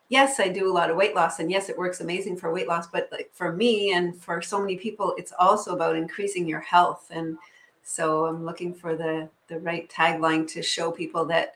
yes, 0.09 0.41
I 0.41 0.49
do 0.49 0.71
a 0.71 0.73
lot 0.73 0.91
of 0.91 0.97
weight 0.97 1.15
loss, 1.15 1.39
and 1.39 1.51
yes, 1.51 1.69
it 1.69 1.79
works 1.79 2.01
amazing 2.01 2.37
for 2.37 2.53
weight 2.53 2.69
loss. 2.69 2.87
But 2.87 3.09
like 3.13 3.31
for 3.33 3.53
me 3.53 3.93
and 3.93 4.17
for 4.17 4.43
so 4.43 4.61
many 4.61 4.77
people, 4.77 5.15
it's 5.17 5.33
also 5.39 5.75
about 5.75 5.97
increasing 5.97 6.49
your 6.49 6.61
health. 6.61 7.07
And 7.11 7.39
so 7.83 8.27
I'm 8.27 8.45
looking 8.45 8.75
for 8.75 8.97
the 8.97 9.29
the 9.49 9.61
right 9.61 9.89
tagline 9.89 10.47
to 10.49 10.63
show 10.63 10.91
people 10.91 11.25
that 11.27 11.55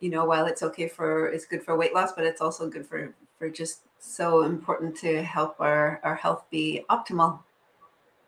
you 0.00 0.10
know 0.10 0.24
while 0.24 0.46
it's 0.46 0.62
okay 0.62 0.88
for 0.88 1.28
it's 1.28 1.46
good 1.46 1.62
for 1.62 1.76
weight 1.76 1.94
loss, 1.94 2.12
but 2.12 2.24
it's 2.24 2.40
also 2.40 2.68
good 2.68 2.86
for 2.86 3.14
for 3.38 3.48
just 3.48 3.80
so 3.98 4.42
important 4.42 4.96
to 4.98 5.22
help 5.22 5.60
our 5.60 6.00
our 6.02 6.14
health 6.14 6.44
be 6.50 6.84
optimal. 6.90 7.40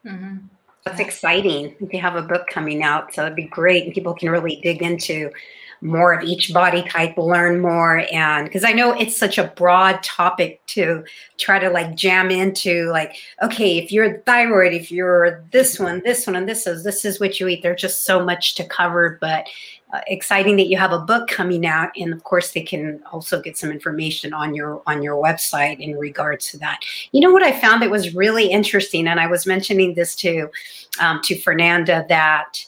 Mm-hmm. 0.05 0.37
That's 0.85 1.01
exciting. 1.01 1.75
You 1.91 2.01
have 2.01 2.15
a 2.15 2.23
book 2.23 2.47
coming 2.47 2.85
out, 2.85 3.13
so 3.13 3.23
it'd 3.23 3.35
be 3.35 3.47
great, 3.47 3.85
and 3.85 3.93
people 3.93 4.15
can 4.15 4.31
really 4.31 4.61
dig 4.63 4.83
into 4.83 5.33
more 5.81 6.13
of 6.13 6.25
each 6.25 6.53
body 6.53 6.83
type, 6.83 7.17
learn 7.17 7.61
more. 7.61 8.07
And 8.13 8.47
because 8.47 8.65
I 8.65 8.73
know 8.73 8.93
it's 8.93 9.17
such 9.17 9.39
a 9.39 9.53
broad 9.57 10.03
topic 10.03 10.65
to 10.69 11.05
try 11.39 11.59
to 11.59 11.71
like 11.71 11.95
jam 11.95 12.31
into, 12.31 12.91
like, 12.91 13.17
okay, 13.43 13.79
if 13.79 13.93
you're 13.93 14.19
thyroid, 14.21 14.73
if 14.73 14.91
you're 14.91 15.45
this 15.53 15.79
one, 15.79 16.03
this 16.05 16.27
one, 16.27 16.37
and 16.37 16.49
this 16.49 16.67
is, 16.67 16.85
this 16.85 17.05
is 17.05 17.21
what 17.21 17.39
you 17.39 17.49
eat. 17.49 17.63
There's 17.63 17.81
just 17.81 18.05
so 18.05 18.25
much 18.25 18.55
to 18.57 18.65
cover, 18.65 19.19
but 19.21 19.47
uh, 19.93 20.01
exciting 20.09 20.57
that 20.57 20.67
you 20.67 20.77
have 20.77 20.91
a 20.91 20.99
book 20.99 21.29
coming 21.29 21.65
out 21.65 21.91
and 21.97 22.13
of 22.13 22.25
course 22.25 22.51
they 22.51 22.61
can 22.61 23.01
also 23.13 23.41
get 23.41 23.57
some 23.57 23.71
information 23.71 24.35
on 24.35 24.53
your 24.53 24.83
on 24.85 25.01
your 25.01 25.15
website 25.15 25.79
in 25.79 25.97
regards 25.97 26.51
to 26.51 26.59
that 26.59 26.81
you 27.13 27.21
know 27.21 27.31
what 27.31 27.45
i 27.45 27.53
found 27.53 27.81
that 27.81 27.89
was 27.89 28.13
really 28.13 28.51
interesting 28.51 29.07
and 29.07 29.21
i 29.21 29.29
was 29.29 29.47
mentioning 29.47 29.95
this 29.95 30.17
to 30.17 30.51
um, 30.99 31.21
to 31.23 31.39
fernanda 31.39 32.05
that 32.09 32.59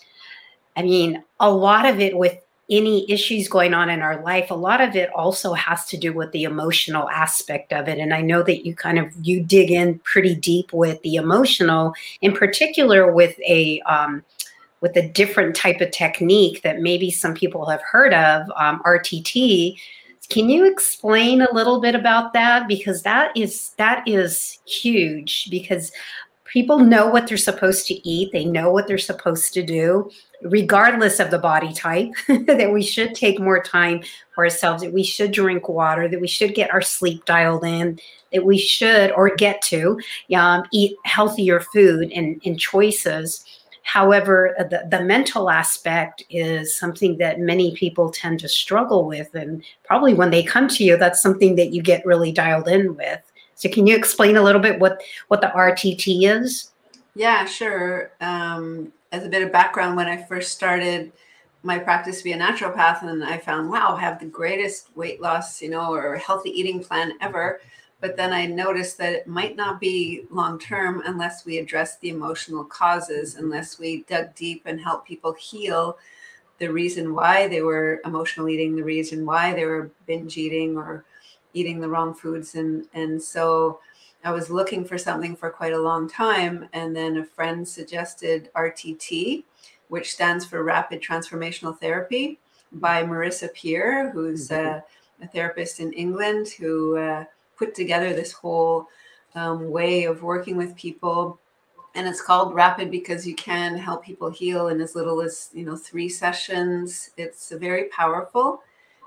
i 0.76 0.82
mean 0.82 1.22
a 1.40 1.50
lot 1.50 1.86
of 1.86 1.98
it 1.98 2.16
with 2.16 2.38
any 2.70 3.10
issues 3.10 3.48
going 3.48 3.72
on 3.72 3.88
in 3.88 4.02
our 4.02 4.22
life 4.22 4.50
a 4.50 4.54
lot 4.54 4.80
of 4.80 4.94
it 4.94 5.10
also 5.14 5.54
has 5.54 5.86
to 5.86 5.96
do 5.96 6.12
with 6.12 6.30
the 6.32 6.44
emotional 6.44 7.08
aspect 7.08 7.72
of 7.72 7.88
it. 7.88 7.98
And 7.98 8.12
i 8.12 8.20
know 8.20 8.42
that 8.42 8.66
you 8.66 8.74
kind 8.74 8.98
of 8.98 9.12
you 9.22 9.42
dig 9.42 9.70
in 9.70 9.98
pretty 10.00 10.34
deep 10.34 10.72
with 10.72 11.00
the 11.02 11.16
emotional 11.16 11.94
in 12.20 12.34
particular 12.34 13.12
with 13.12 13.38
a 13.40 13.80
um, 13.82 14.22
with 14.80 14.96
a 14.96 15.08
different 15.08 15.56
type 15.56 15.80
of 15.80 15.90
technique 15.90 16.62
that 16.62 16.80
maybe 16.80 17.10
some 17.10 17.34
people 17.34 17.66
have 17.66 17.82
heard 17.82 18.14
of 18.14 18.50
um, 18.56 18.80
rtt 18.84 19.76
can 20.28 20.50
you 20.50 20.70
explain 20.70 21.40
a 21.40 21.52
little 21.52 21.80
bit 21.80 21.94
about 21.94 22.32
that? 22.34 22.68
Because 22.68 23.02
that 23.02 23.34
is 23.36 23.70
that 23.78 24.06
is 24.06 24.58
huge 24.66 25.48
because 25.50 25.90
people 26.52 26.78
know 26.78 27.08
what 27.08 27.26
they're 27.26 27.36
supposed 27.36 27.86
to 27.86 28.08
eat. 28.08 28.32
They 28.32 28.44
know 28.44 28.70
what 28.70 28.86
they're 28.86 28.98
supposed 28.98 29.54
to 29.54 29.62
do 29.62 30.10
regardless 30.42 31.18
of 31.18 31.30
the 31.30 31.38
body 31.38 31.72
type 31.72 32.10
that 32.28 32.70
we 32.72 32.82
should 32.82 33.14
take 33.14 33.40
more 33.40 33.62
time 33.62 34.02
for 34.34 34.44
ourselves 34.44 34.82
that 34.82 34.92
we 34.92 35.02
should 35.02 35.32
drink 35.32 35.68
water 35.68 36.08
that 36.08 36.20
we 36.20 36.28
should 36.28 36.54
get 36.54 36.72
our 36.72 36.80
sleep 36.80 37.24
dialed 37.24 37.64
in 37.64 37.98
that 38.32 38.44
we 38.44 38.56
should 38.56 39.10
or 39.12 39.34
get 39.34 39.60
to 39.62 39.98
um, 40.36 40.62
eat 40.72 40.96
healthier 41.04 41.60
food 41.60 42.12
and, 42.12 42.40
and 42.44 42.60
choices. 42.60 43.44
However 43.82 44.54
the, 44.70 44.86
the 44.88 45.04
mental 45.04 45.50
aspect 45.50 46.22
is 46.30 46.78
something 46.78 47.18
that 47.18 47.40
many 47.40 47.74
people 47.74 48.10
tend 48.10 48.38
to 48.40 48.48
struggle 48.48 49.06
with 49.06 49.34
and 49.34 49.64
probably 49.84 50.14
when 50.14 50.30
they 50.30 50.42
come 50.42 50.68
to 50.68 50.84
you 50.84 50.96
that's 50.96 51.22
something 51.22 51.56
that 51.56 51.72
you 51.72 51.82
get 51.82 52.06
really 52.06 52.30
dialed 52.30 52.68
in 52.68 52.94
with 52.94 53.20
so 53.58 53.68
can 53.68 53.88
you 53.88 53.96
explain 53.96 54.36
a 54.36 54.42
little 54.42 54.60
bit 54.60 54.78
what 54.78 55.02
what 55.26 55.40
the 55.40 55.48
RTT 55.48 56.22
is? 56.22 56.70
Yeah, 57.16 57.44
sure. 57.44 58.12
Um, 58.20 58.92
as 59.10 59.24
a 59.24 59.28
bit 59.28 59.42
of 59.42 59.50
background, 59.50 59.96
when 59.96 60.06
I 60.06 60.22
first 60.22 60.52
started 60.52 61.12
my 61.64 61.76
practice 61.76 62.18
to 62.18 62.24
be 62.24 62.32
a 62.32 62.38
naturopath 62.38 63.02
and 63.02 63.24
I 63.24 63.36
found, 63.36 63.68
wow, 63.68 63.96
I 63.96 64.00
have 64.00 64.20
the 64.20 64.26
greatest 64.26 64.96
weight 64.96 65.20
loss, 65.20 65.60
you 65.60 65.70
know, 65.70 65.92
or 65.92 66.16
healthy 66.16 66.50
eating 66.50 66.82
plan 66.82 67.14
ever. 67.20 67.60
But 68.00 68.16
then 68.16 68.32
I 68.32 68.46
noticed 68.46 68.96
that 68.98 69.12
it 69.12 69.26
might 69.26 69.56
not 69.56 69.80
be 69.80 70.26
long 70.30 70.60
term 70.60 71.02
unless 71.04 71.44
we 71.44 71.58
address 71.58 71.98
the 71.98 72.10
emotional 72.10 72.62
causes, 72.62 73.34
unless 73.34 73.80
we 73.80 74.04
dug 74.04 74.36
deep 74.36 74.62
and 74.66 74.80
help 74.80 75.04
people 75.04 75.32
heal 75.32 75.98
the 76.58 76.68
reason 76.68 77.12
why 77.12 77.48
they 77.48 77.62
were 77.62 78.00
emotional 78.04 78.48
eating, 78.48 78.76
the 78.76 78.84
reason 78.84 79.26
why 79.26 79.52
they 79.52 79.64
were 79.64 79.90
binge 80.06 80.36
eating 80.36 80.76
or 80.76 81.04
eating 81.54 81.80
the 81.80 81.88
wrong 81.88 82.14
foods. 82.14 82.54
And, 82.54 82.86
and 82.94 83.22
so 83.22 83.80
I 84.24 84.32
was 84.32 84.50
looking 84.50 84.84
for 84.84 84.98
something 84.98 85.36
for 85.36 85.50
quite 85.50 85.72
a 85.72 85.80
long 85.80 86.08
time. 86.08 86.68
And 86.72 86.94
then 86.94 87.18
a 87.18 87.24
friend 87.24 87.66
suggested 87.66 88.50
RTT, 88.54 89.44
which 89.88 90.12
stands 90.12 90.44
for 90.44 90.62
Rapid 90.62 91.02
Transformational 91.02 91.78
Therapy 91.78 92.38
by 92.72 93.02
Marissa 93.02 93.52
Peer, 93.54 94.10
who's 94.10 94.48
mm-hmm. 94.48 95.22
a, 95.22 95.24
a, 95.24 95.28
therapist 95.28 95.80
in 95.80 95.92
England 95.92 96.48
who 96.48 96.96
uh, 96.96 97.24
put 97.56 97.74
together 97.74 98.12
this 98.12 98.32
whole 98.32 98.88
um, 99.34 99.70
way 99.70 100.04
of 100.04 100.22
working 100.22 100.56
with 100.56 100.76
people. 100.76 101.38
And 101.94 102.06
it's 102.06 102.20
called 102.20 102.54
Rapid 102.54 102.90
because 102.90 103.26
you 103.26 103.34
can 103.34 103.76
help 103.76 104.04
people 104.04 104.30
heal 104.30 104.68
in 104.68 104.80
as 104.80 104.94
little 104.94 105.20
as 105.20 105.50
you 105.52 105.64
know 105.64 105.76
three 105.76 106.08
sessions. 106.08 107.10
It's 107.16 107.50
very 107.50 107.84
powerful. 107.84 108.62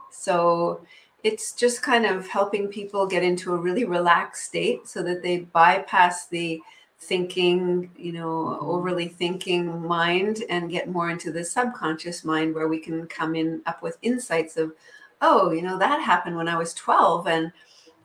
So 0.10 0.82
it's 1.24 1.54
just 1.54 1.82
kind 1.82 2.06
of 2.06 2.28
helping 2.28 2.68
people 2.68 3.06
get 3.06 3.24
into 3.24 3.54
a 3.54 3.58
really 3.58 3.86
relaxed 3.86 4.46
state 4.46 4.88
so 4.88 5.04
that 5.04 5.22
they 5.22 5.40
bypass 5.40 6.28
the 6.28 6.62
thinking, 7.02 7.90
you 7.98 8.12
know, 8.12 8.28
mm-hmm. 8.28 8.66
overly 8.66 9.08
thinking 9.08 9.86
mind 9.86 10.44
and 10.50 10.72
get 10.72 10.90
more 10.90 11.10
into 11.10 11.32
the 11.32 11.44
subconscious 11.44 12.24
mind 12.24 12.54
where 12.54 12.68
we 12.68 12.80
can 12.80 13.08
come 13.08 13.36
in 13.36 13.62
up 13.66 13.82
with 13.82 13.98
insights 14.02 14.56
of, 14.58 14.74
oh, 15.22 15.52
you 15.52 15.62
know, 15.62 15.78
that 15.78 16.02
happened 16.02 16.36
when 16.36 16.48
I 16.48 16.58
was 16.58 16.74
12 16.74 17.28
and 17.28 17.52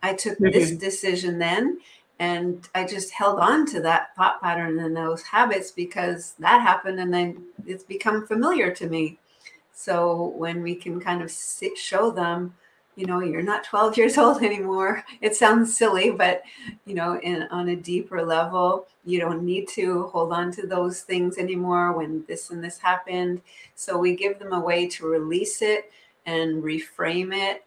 I 0.02 0.14
took 0.14 0.38
mm-hmm. 0.38 0.52
this 0.52 0.72
decision 0.72 1.38
then. 1.38 1.78
And 2.18 2.66
I 2.74 2.86
just 2.86 3.12
held 3.12 3.38
on 3.38 3.66
to 3.66 3.82
that 3.82 4.16
thought 4.16 4.40
pattern 4.40 4.78
and 4.78 4.96
those 4.96 5.22
habits 5.22 5.70
because 5.70 6.34
that 6.38 6.62
happened 6.62 6.98
and 6.98 7.12
then 7.12 7.44
it's 7.66 7.84
become 7.84 8.26
familiar 8.26 8.70
to 8.74 8.88
me. 8.88 9.18
So 9.74 10.32
when 10.36 10.62
we 10.62 10.74
can 10.74 10.98
kind 10.98 11.20
of 11.20 11.30
sit, 11.30 11.76
show 11.76 12.10
them, 12.10 12.54
you 12.96 13.06
know 13.06 13.20
you're 13.20 13.42
not 13.42 13.62
12 13.62 13.96
years 13.96 14.18
old 14.22 14.42
anymore. 14.42 15.04
It 15.20 15.36
sounds 15.36 15.76
silly 15.76 16.10
but 16.10 16.42
you 16.84 16.94
know 16.94 17.20
in 17.20 17.42
on 17.50 17.68
a 17.68 17.76
deeper 17.76 18.24
level 18.24 18.88
you 19.04 19.20
don't 19.20 19.44
need 19.44 19.68
to 19.68 20.04
hold 20.08 20.32
on 20.32 20.50
to 20.52 20.66
those 20.66 21.02
things 21.02 21.38
anymore 21.38 21.92
when 21.92 22.24
this 22.26 22.50
and 22.50 22.64
this 22.64 22.78
happened. 22.78 23.42
So 23.74 23.96
we 23.98 24.16
give 24.16 24.38
them 24.38 24.52
a 24.52 24.60
way 24.60 24.88
to 24.88 25.06
release 25.06 25.62
it 25.62 25.92
and 26.24 26.62
reframe 26.62 27.32
it. 27.32 27.64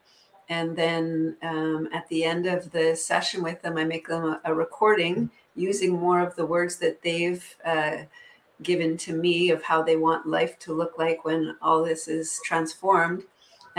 And 0.50 0.76
then 0.76 1.38
um, 1.44 1.88
at 1.94 2.08
the 2.10 2.24
end 2.24 2.48
of 2.48 2.72
the 2.72 2.96
session 2.96 3.44
with 3.44 3.62
them 3.62 3.78
i 3.78 3.84
make 3.84 4.08
them 4.08 4.26
a, 4.26 4.42
a 4.46 4.54
recording 4.54 5.30
using 5.56 5.92
more 5.92 6.22
of 6.22 6.36
the 6.36 6.46
words 6.46 6.78
that 6.78 7.02
they've 7.04 7.56
uh, 7.66 7.98
given 8.62 8.98
to 8.98 9.14
me 9.14 9.52
of 9.52 9.64
how 9.64 9.82
they 9.82 9.96
want 9.96 10.26
life 10.26 10.58
to 10.60 10.74
look 10.74 10.98
like 10.98 11.24
when 11.24 11.56
all 11.62 11.84
this 11.84 12.08
is 12.08 12.40
transformed 12.44 13.24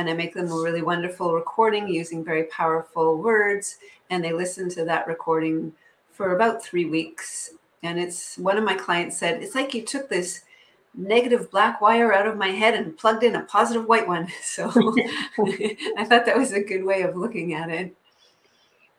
and 0.01 0.09
I 0.09 0.15
make 0.15 0.33
them 0.33 0.51
a 0.51 0.55
really 0.55 0.81
wonderful 0.81 1.35
recording 1.35 1.87
using 1.87 2.25
very 2.25 2.45
powerful 2.45 3.19
words. 3.19 3.77
And 4.09 4.25
they 4.25 4.33
listen 4.33 4.71
to 4.71 4.85
that 4.87 5.07
recording 5.07 5.75
for 6.11 6.35
about 6.35 6.65
three 6.65 6.87
weeks. 6.87 7.51
And 7.83 8.01
it's 8.01 8.39
one 8.39 8.57
of 8.57 8.65
my 8.65 8.75
clients 8.75 9.19
said, 9.19 9.43
It's 9.43 9.55
like 9.55 9.75
you 9.75 9.83
took 9.83 10.09
this 10.09 10.41
negative 10.95 11.51
black 11.51 11.83
wire 11.83 12.15
out 12.15 12.27
of 12.27 12.39
my 12.39 12.49
head 12.49 12.73
and 12.73 12.97
plugged 12.97 13.25
in 13.25 13.37
a 13.37 13.43
positive 13.43 13.87
white 13.87 14.09
one. 14.09 14.29
So 14.43 14.69
I 15.99 16.05
thought 16.05 16.25
that 16.25 16.39
was 16.39 16.53
a 16.53 16.65
good 16.65 16.83
way 16.83 17.03
of 17.03 17.15
looking 17.15 17.53
at 17.53 17.69
it. 17.69 17.95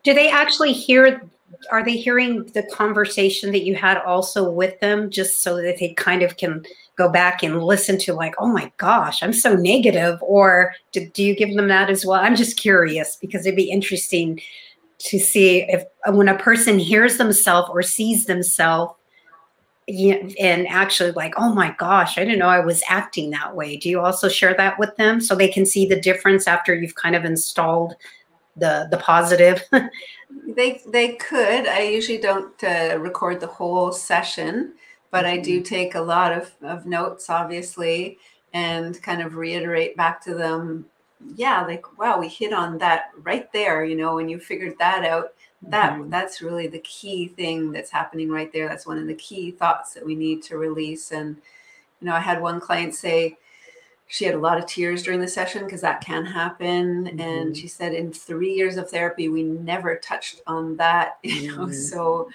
Do 0.03 0.13
they 0.13 0.29
actually 0.29 0.71
hear? 0.71 1.23
Are 1.71 1.83
they 1.83 1.97
hearing 1.97 2.45
the 2.47 2.63
conversation 2.63 3.51
that 3.51 3.63
you 3.63 3.75
had 3.75 3.97
also 3.97 4.49
with 4.49 4.79
them 4.79 5.09
just 5.09 5.41
so 5.41 5.57
that 5.57 5.77
they 5.79 5.93
kind 5.93 6.21
of 6.21 6.37
can 6.37 6.65
go 6.97 7.09
back 7.09 7.41
and 7.41 7.63
listen 7.63 7.97
to 7.97 8.13
like 8.13 8.35
oh 8.37 8.47
my 8.47 8.71
gosh 8.77 9.23
i'm 9.23 9.33
so 9.33 9.55
negative 9.55 10.19
or 10.21 10.73
do, 10.91 11.09
do 11.09 11.23
you 11.23 11.35
give 11.35 11.55
them 11.55 11.67
that 11.67 11.89
as 11.89 12.05
well? 12.05 12.19
I'm 12.21 12.35
just 12.35 12.57
curious 12.57 13.15
because 13.15 13.45
it'd 13.45 13.55
be 13.55 13.71
interesting 13.71 14.39
to 14.99 15.17
see 15.17 15.63
if 15.63 15.83
uh, 16.05 16.11
when 16.11 16.27
a 16.27 16.37
person 16.37 16.77
hears 16.77 17.17
themselves 17.17 17.69
or 17.71 17.81
sees 17.81 18.25
themselves 18.25 18.93
and 19.87 20.67
actually 20.67 21.11
like 21.11 21.33
oh 21.37 21.53
my 21.53 21.75
gosh 21.77 22.17
i 22.17 22.23
didn't 22.23 22.39
know 22.39 22.47
i 22.47 22.59
was 22.59 22.83
acting 22.87 23.31
that 23.31 23.55
way. 23.55 23.77
Do 23.77 23.89
you 23.89 23.99
also 23.99 24.29
share 24.29 24.53
that 24.53 24.77
with 24.77 24.95
them 24.97 25.19
so 25.19 25.35
they 25.35 25.47
can 25.47 25.65
see 25.65 25.85
the 25.85 25.99
difference 25.99 26.47
after 26.47 26.75
you've 26.75 26.95
kind 26.95 27.15
of 27.15 27.25
installed 27.25 27.95
the 28.55 28.87
the 28.91 28.97
positive 28.97 29.63
they 30.47 30.81
they 30.87 31.09
could 31.13 31.67
i 31.67 31.81
usually 31.81 32.17
don't 32.17 32.63
uh, 32.63 32.97
record 32.99 33.39
the 33.39 33.47
whole 33.47 33.91
session 33.91 34.73
but 35.11 35.25
I 35.25 35.37
do 35.37 35.57
mm-hmm. 35.57 35.63
take 35.63 35.95
a 35.95 36.01
lot 36.01 36.31
of, 36.31 36.51
of 36.63 36.85
notes, 36.85 37.29
obviously, 37.29 38.17
and 38.53 38.99
kind 39.03 39.21
of 39.21 39.35
reiterate 39.35 39.95
back 39.95 40.23
to 40.23 40.33
them, 40.33 40.85
yeah, 41.35 41.63
like, 41.63 41.99
wow, 41.99 42.17
we 42.17 42.27
hit 42.27 42.53
on 42.53 42.79
that 42.79 43.11
right 43.21 43.51
there, 43.53 43.85
you 43.85 43.95
know, 43.95 44.15
when 44.15 44.27
you 44.27 44.39
figured 44.39 44.77
that 44.79 45.05
out. 45.05 45.33
That 45.63 45.93
mm-hmm. 45.93 46.09
that's 46.09 46.41
really 46.41 46.65
the 46.65 46.79
key 46.79 47.27
thing 47.27 47.71
that's 47.71 47.91
happening 47.91 48.31
right 48.31 48.51
there. 48.51 48.67
That's 48.67 48.87
one 48.87 48.97
of 48.97 49.05
the 49.05 49.13
key 49.13 49.51
thoughts 49.51 49.93
that 49.93 50.03
we 50.03 50.15
need 50.15 50.41
to 50.43 50.57
release. 50.57 51.11
And 51.11 51.35
you 51.99 52.07
know, 52.07 52.15
I 52.15 52.19
had 52.19 52.41
one 52.41 52.59
client 52.59 52.95
say 52.95 53.37
she 54.11 54.25
had 54.25 54.35
a 54.35 54.39
lot 54.39 54.57
of 54.57 54.65
tears 54.65 55.03
during 55.03 55.21
the 55.21 55.27
session 55.27 55.63
because 55.63 55.79
that 55.79 56.01
can 56.01 56.25
happen. 56.25 57.05
Mm-hmm. 57.05 57.19
And 57.21 57.55
she 57.55 57.69
said 57.69 57.93
in 57.93 58.11
three 58.11 58.53
years 58.53 58.75
of 58.75 58.89
therapy, 58.89 59.29
we 59.29 59.41
never 59.41 59.95
touched 59.95 60.41
on 60.45 60.75
that. 60.77 61.17
You 61.23 61.55
know, 61.55 61.63
mm-hmm. 61.63 61.73
so 61.73 62.27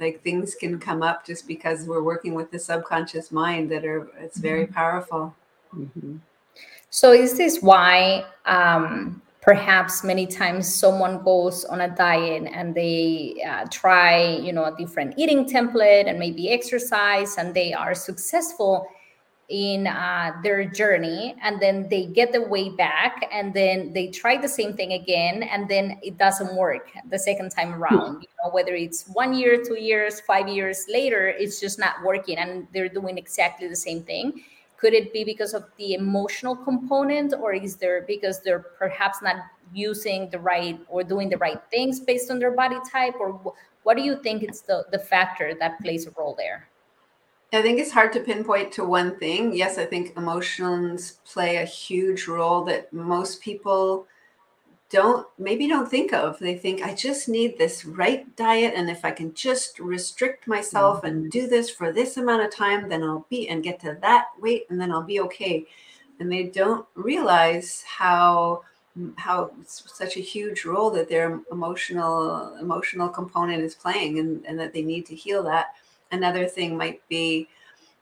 like 0.00 0.22
things 0.24 0.56
can 0.56 0.80
come 0.80 1.02
up 1.04 1.24
just 1.24 1.46
because 1.46 1.86
we're 1.86 2.02
working 2.02 2.34
with 2.34 2.50
the 2.50 2.58
subconscious 2.58 3.30
mind 3.30 3.70
that 3.70 3.84
are 3.84 4.08
it's 4.18 4.38
very 4.38 4.64
mm-hmm. 4.64 4.74
powerful 4.74 5.34
mm-hmm. 5.76 6.16
so 6.88 7.12
is 7.12 7.36
this 7.36 7.60
why 7.60 8.24
um, 8.46 9.20
perhaps 9.42 10.02
many 10.02 10.26
times 10.26 10.74
someone 10.74 11.22
goes 11.22 11.64
on 11.66 11.82
a 11.82 11.94
diet 11.94 12.50
and 12.50 12.74
they 12.74 13.42
uh, 13.46 13.66
try 13.70 14.36
you 14.36 14.52
know 14.52 14.64
a 14.64 14.76
different 14.76 15.14
eating 15.18 15.44
template 15.44 16.08
and 16.08 16.18
maybe 16.18 16.50
exercise 16.50 17.36
and 17.36 17.54
they 17.54 17.74
are 17.74 17.94
successful 17.94 18.86
in 19.50 19.88
uh, 19.88 20.32
their 20.44 20.64
journey 20.64 21.34
and 21.42 21.60
then 21.60 21.88
they 21.88 22.06
get 22.06 22.32
the 22.32 22.40
way 22.40 22.68
back 22.68 23.28
and 23.32 23.52
then 23.52 23.92
they 23.92 24.06
try 24.06 24.36
the 24.36 24.48
same 24.48 24.74
thing 24.74 24.92
again 24.92 25.42
and 25.42 25.68
then 25.68 25.98
it 26.02 26.16
doesn't 26.16 26.54
work 26.54 26.88
the 27.10 27.18
second 27.18 27.50
time 27.50 27.74
around. 27.74 28.22
You 28.22 28.28
know 28.42 28.50
whether 28.52 28.74
it's 28.74 29.08
one 29.08 29.34
year 29.34 29.60
two 29.62 29.78
years 29.78 30.20
five 30.20 30.48
years 30.48 30.86
later 30.88 31.28
it's 31.28 31.60
just 31.60 31.78
not 31.80 31.96
working 32.04 32.38
and 32.38 32.68
they're 32.72 32.88
doing 32.88 33.18
exactly 33.18 33.66
the 33.66 33.76
same 33.76 34.02
thing. 34.02 34.42
Could 34.76 34.94
it 34.94 35.12
be 35.12 35.24
because 35.24 35.52
of 35.52 35.64
the 35.76 35.94
emotional 35.94 36.54
component 36.54 37.34
or 37.34 37.52
is 37.52 37.76
there 37.76 38.02
because 38.06 38.40
they're 38.40 38.64
perhaps 38.78 39.20
not 39.20 39.36
using 39.74 40.30
the 40.30 40.38
right 40.38 40.78
or 40.88 41.02
doing 41.02 41.28
the 41.28 41.38
right 41.38 41.60
things 41.70 41.98
based 41.98 42.30
on 42.30 42.38
their 42.38 42.52
body 42.52 42.78
type 42.90 43.14
or 43.18 43.32
what 43.82 43.96
do 43.96 44.02
you 44.02 44.22
think 44.22 44.42
is 44.48 44.62
the 44.62 44.84
the 44.92 44.98
factor 44.98 45.54
that 45.58 45.80
plays 45.80 46.06
a 46.06 46.10
role 46.16 46.34
there 46.38 46.68
I 47.52 47.62
think 47.62 47.80
it's 47.80 47.90
hard 47.90 48.12
to 48.12 48.20
pinpoint 48.20 48.72
to 48.72 48.84
one 48.84 49.18
thing. 49.18 49.52
Yes, 49.54 49.76
I 49.76 49.84
think 49.84 50.16
emotions 50.16 51.18
play 51.24 51.56
a 51.56 51.64
huge 51.64 52.28
role 52.28 52.64
that 52.66 52.92
most 52.92 53.40
people 53.40 54.06
don't 54.88 55.26
maybe 55.38 55.68
don't 55.68 55.88
think 55.88 56.12
of. 56.12 56.38
They 56.38 56.56
think 56.56 56.82
I 56.82 56.94
just 56.94 57.28
need 57.28 57.58
this 57.58 57.84
right 57.84 58.24
diet 58.36 58.74
and 58.76 58.88
if 58.88 59.04
I 59.04 59.10
can 59.10 59.34
just 59.34 59.78
restrict 59.78 60.46
myself 60.46 60.98
mm-hmm. 60.98 61.06
and 61.06 61.30
do 61.30 61.48
this 61.48 61.70
for 61.70 61.92
this 61.92 62.16
amount 62.16 62.42
of 62.42 62.54
time 62.54 62.88
then 62.88 63.02
I'll 63.02 63.26
be 63.30 63.48
and 63.48 63.62
get 63.62 63.80
to 63.80 63.96
that 64.00 64.26
weight 64.40 64.66
and 64.68 64.80
then 64.80 64.92
I'll 64.92 65.02
be 65.02 65.20
okay. 65.20 65.66
And 66.18 66.30
they 66.30 66.44
don't 66.44 66.86
realize 66.94 67.84
how 67.86 68.62
how 69.16 69.52
such 69.64 70.16
a 70.16 70.20
huge 70.20 70.64
role 70.64 70.90
that 70.90 71.08
their 71.08 71.40
emotional 71.50 72.56
emotional 72.60 73.08
component 73.08 73.62
is 73.62 73.74
playing 73.74 74.18
and, 74.18 74.44
and 74.46 74.58
that 74.58 74.72
they 74.72 74.82
need 74.82 75.06
to 75.06 75.14
heal 75.14 75.42
that 75.44 75.68
Another 76.12 76.46
thing 76.46 76.76
might 76.76 77.06
be, 77.08 77.48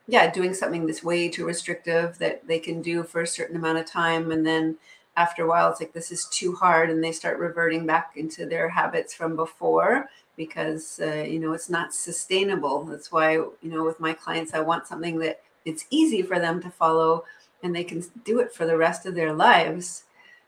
yeah, 0.06 0.30
doing 0.30 0.54
something 0.54 0.86
that's 0.86 1.04
way 1.04 1.28
too 1.28 1.46
restrictive 1.46 2.18
that 2.18 2.46
they 2.46 2.58
can 2.58 2.82
do 2.82 3.02
for 3.02 3.20
a 3.20 3.26
certain 3.26 3.56
amount 3.56 3.78
of 3.78 3.86
time. 3.86 4.30
And 4.30 4.46
then 4.46 4.76
after 5.16 5.44
a 5.44 5.48
while, 5.48 5.70
it's 5.70 5.80
like, 5.80 5.92
this 5.92 6.10
is 6.10 6.26
too 6.30 6.54
hard. 6.54 6.90
And 6.90 7.02
they 7.02 7.12
start 7.12 7.38
reverting 7.38 7.86
back 7.86 8.12
into 8.16 8.46
their 8.46 8.68
habits 8.68 9.12
from 9.12 9.36
before 9.36 10.08
because, 10.36 11.00
uh, 11.02 11.24
you 11.28 11.38
know, 11.38 11.52
it's 11.52 11.68
not 11.68 11.92
sustainable. 11.92 12.84
That's 12.84 13.12
why, 13.12 13.32
you 13.32 13.56
know, 13.62 13.84
with 13.84 14.00
my 14.00 14.12
clients, 14.12 14.54
I 14.54 14.60
want 14.60 14.86
something 14.86 15.18
that 15.18 15.40
it's 15.64 15.84
easy 15.90 16.22
for 16.22 16.38
them 16.38 16.62
to 16.62 16.70
follow 16.70 17.24
and 17.62 17.74
they 17.74 17.84
can 17.84 18.04
do 18.24 18.38
it 18.40 18.54
for 18.54 18.64
the 18.64 18.76
rest 18.76 19.04
of 19.04 19.14
their 19.14 19.32
lives. 19.32 20.04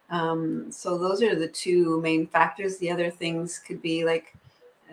Um, 0.08 0.70
so 0.72 0.96
those 0.96 1.22
are 1.22 1.34
the 1.34 1.48
two 1.48 2.00
main 2.00 2.26
factors. 2.26 2.78
The 2.78 2.90
other 2.90 3.10
things 3.10 3.58
could 3.58 3.82
be 3.82 4.04
like 4.04 4.34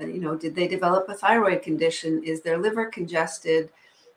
you 0.02 0.20
know, 0.20 0.36
did 0.36 0.56
they 0.56 0.68
develop 0.68 1.10
a 1.10 1.14
thyroid 1.14 1.62
condition? 1.62 2.24
Is 2.24 2.42
their 2.42 2.58
liver 2.58 2.86
congested? 2.88 3.70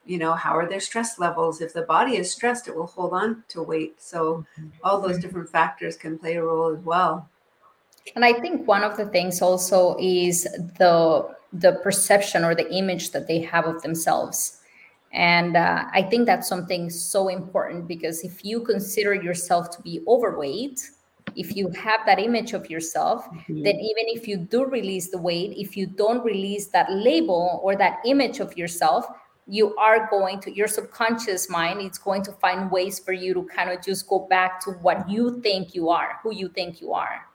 you 0.07 0.19
know 0.19 0.33
how 0.33 0.57
are 0.57 0.69
their 0.69 0.81
stress 0.81 1.19
levels 1.19 1.61
if 1.61 1.73
the 1.73 1.83
body 1.83 2.17
is 2.17 2.31
stressed 2.31 2.69
it 2.69 2.75
will 2.75 2.87
hold 2.87 3.13
on 3.13 3.45
to 3.49 3.63
weight 3.63 4.01
so 4.01 4.45
mm-hmm. 4.59 4.69
all 4.83 5.01
those 5.01 5.19
different 5.19 5.49
factors 5.49 5.97
can 5.97 6.19
play 6.19 6.37
a 6.37 6.43
role 6.43 6.75
as 6.75 6.83
well 6.85 7.29
and 8.15 8.25
i 8.25 8.33
think 8.33 8.67
one 8.67 8.83
of 8.83 8.97
the 8.97 9.07
things 9.07 9.43
also 9.43 9.97
is 10.01 10.45
the 10.79 11.29
the 11.53 11.73
perception 11.83 12.45
or 12.45 12.55
the 12.55 12.73
image 12.73 13.11
that 13.11 13.27
they 13.27 13.41
have 13.41 13.67
of 13.67 13.83
themselves 13.83 14.61
and 15.13 15.57
uh, 15.57 15.85
i 15.93 16.03
think 16.03 16.27
that's 16.27 16.49
something 16.49 16.89
so 16.89 17.29
important 17.29 17.87
because 17.87 18.23
if 18.23 18.45
you 18.45 18.61
consider 18.61 19.15
yourself 19.15 19.71
to 19.71 19.83
be 19.83 20.03
overweight 20.09 20.91
if 21.37 21.57
you 21.57 21.69
have 21.71 22.01
that 22.07 22.19
image 22.19 22.53
of 22.53 22.69
yourself 22.71 23.27
mm-hmm. 23.27 23.63
then 23.63 23.75
even 23.75 24.05
if 24.09 24.27
you 24.27 24.37
do 24.37 24.65
release 24.65 25.11
the 25.11 25.19
weight 25.19 25.55
if 25.57 25.77
you 25.77 25.87
don't 25.87 26.25
release 26.25 26.69
that 26.69 26.91
label 26.93 27.61
or 27.63 27.77
that 27.77 27.99
image 28.05 28.41
of 28.41 28.57
yourself 28.57 29.07
you 29.47 29.75
are 29.77 30.09
going 30.11 30.41
to 30.41 30.55
your 30.55 30.69
subconscious 30.69 31.51
mind 31.51 31.81
it's 31.81 31.99
going 31.99 32.23
to 32.23 32.33
find 32.33 32.71
ways 32.71 32.99
for 32.99 33.13
you 33.13 33.35
to 33.35 33.43
kind 33.55 33.71
of 33.71 33.83
just 33.85 34.09
go 34.09 34.21
back 34.31 34.61
to 34.61 34.71
what 34.83 35.09
you 35.09 35.41
think 35.41 35.75
you 35.75 35.89
are 35.89 36.19
who 36.23 36.33
you 36.33 36.49
think 36.49 36.81
you 36.81 36.93
are 36.93 37.27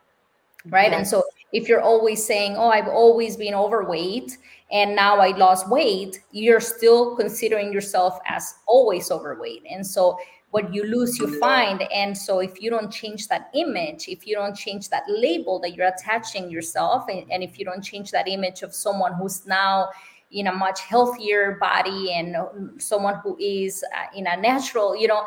right 0.67 0.91
yes. 0.91 0.97
and 0.97 1.07
so 1.07 1.23
if 1.51 1.67
you're 1.67 1.81
always 1.81 2.25
saying 2.25 2.55
oh 2.55 2.69
i've 2.69 2.87
always 2.87 3.35
been 3.35 3.53
overweight 3.53 4.37
and 4.71 4.95
now 4.95 5.19
i 5.19 5.35
lost 5.37 5.69
weight 5.69 6.21
you're 6.31 6.61
still 6.61 7.15
considering 7.15 7.71
yourself 7.71 8.19
as 8.27 8.55
always 8.67 9.11
overweight 9.11 9.63
and 9.69 9.85
so 9.85 10.17
what 10.55 10.73
you 10.73 10.85
lose 10.85 11.19
you 11.19 11.27
find. 11.37 11.81
And 11.93 12.17
so 12.17 12.39
if 12.39 12.61
you 12.61 12.69
don't 12.69 12.89
change 12.89 13.27
that 13.27 13.49
image 13.53 14.07
if 14.07 14.25
you 14.25 14.35
don't 14.35 14.55
change 14.55 14.87
that 14.89 15.03
label 15.09 15.59
that 15.59 15.75
you're 15.75 15.91
attaching 15.95 16.49
yourself 16.49 17.03
and, 17.09 17.29
and 17.29 17.43
if 17.43 17.59
you 17.59 17.65
don't 17.65 17.83
change 17.83 18.09
that 18.11 18.25
image 18.29 18.61
of 18.63 18.73
someone 18.73 19.13
who's 19.15 19.45
now 19.45 19.89
in 20.31 20.47
a 20.47 20.53
much 20.53 20.79
healthier 20.81 21.57
body 21.59 22.13
and 22.13 22.37
someone 22.77 23.15
who 23.21 23.35
is 23.37 23.83
uh, 23.97 24.05
in 24.15 24.27
a 24.27 24.37
natural 24.37 24.95
you 24.95 25.07
know 25.07 25.25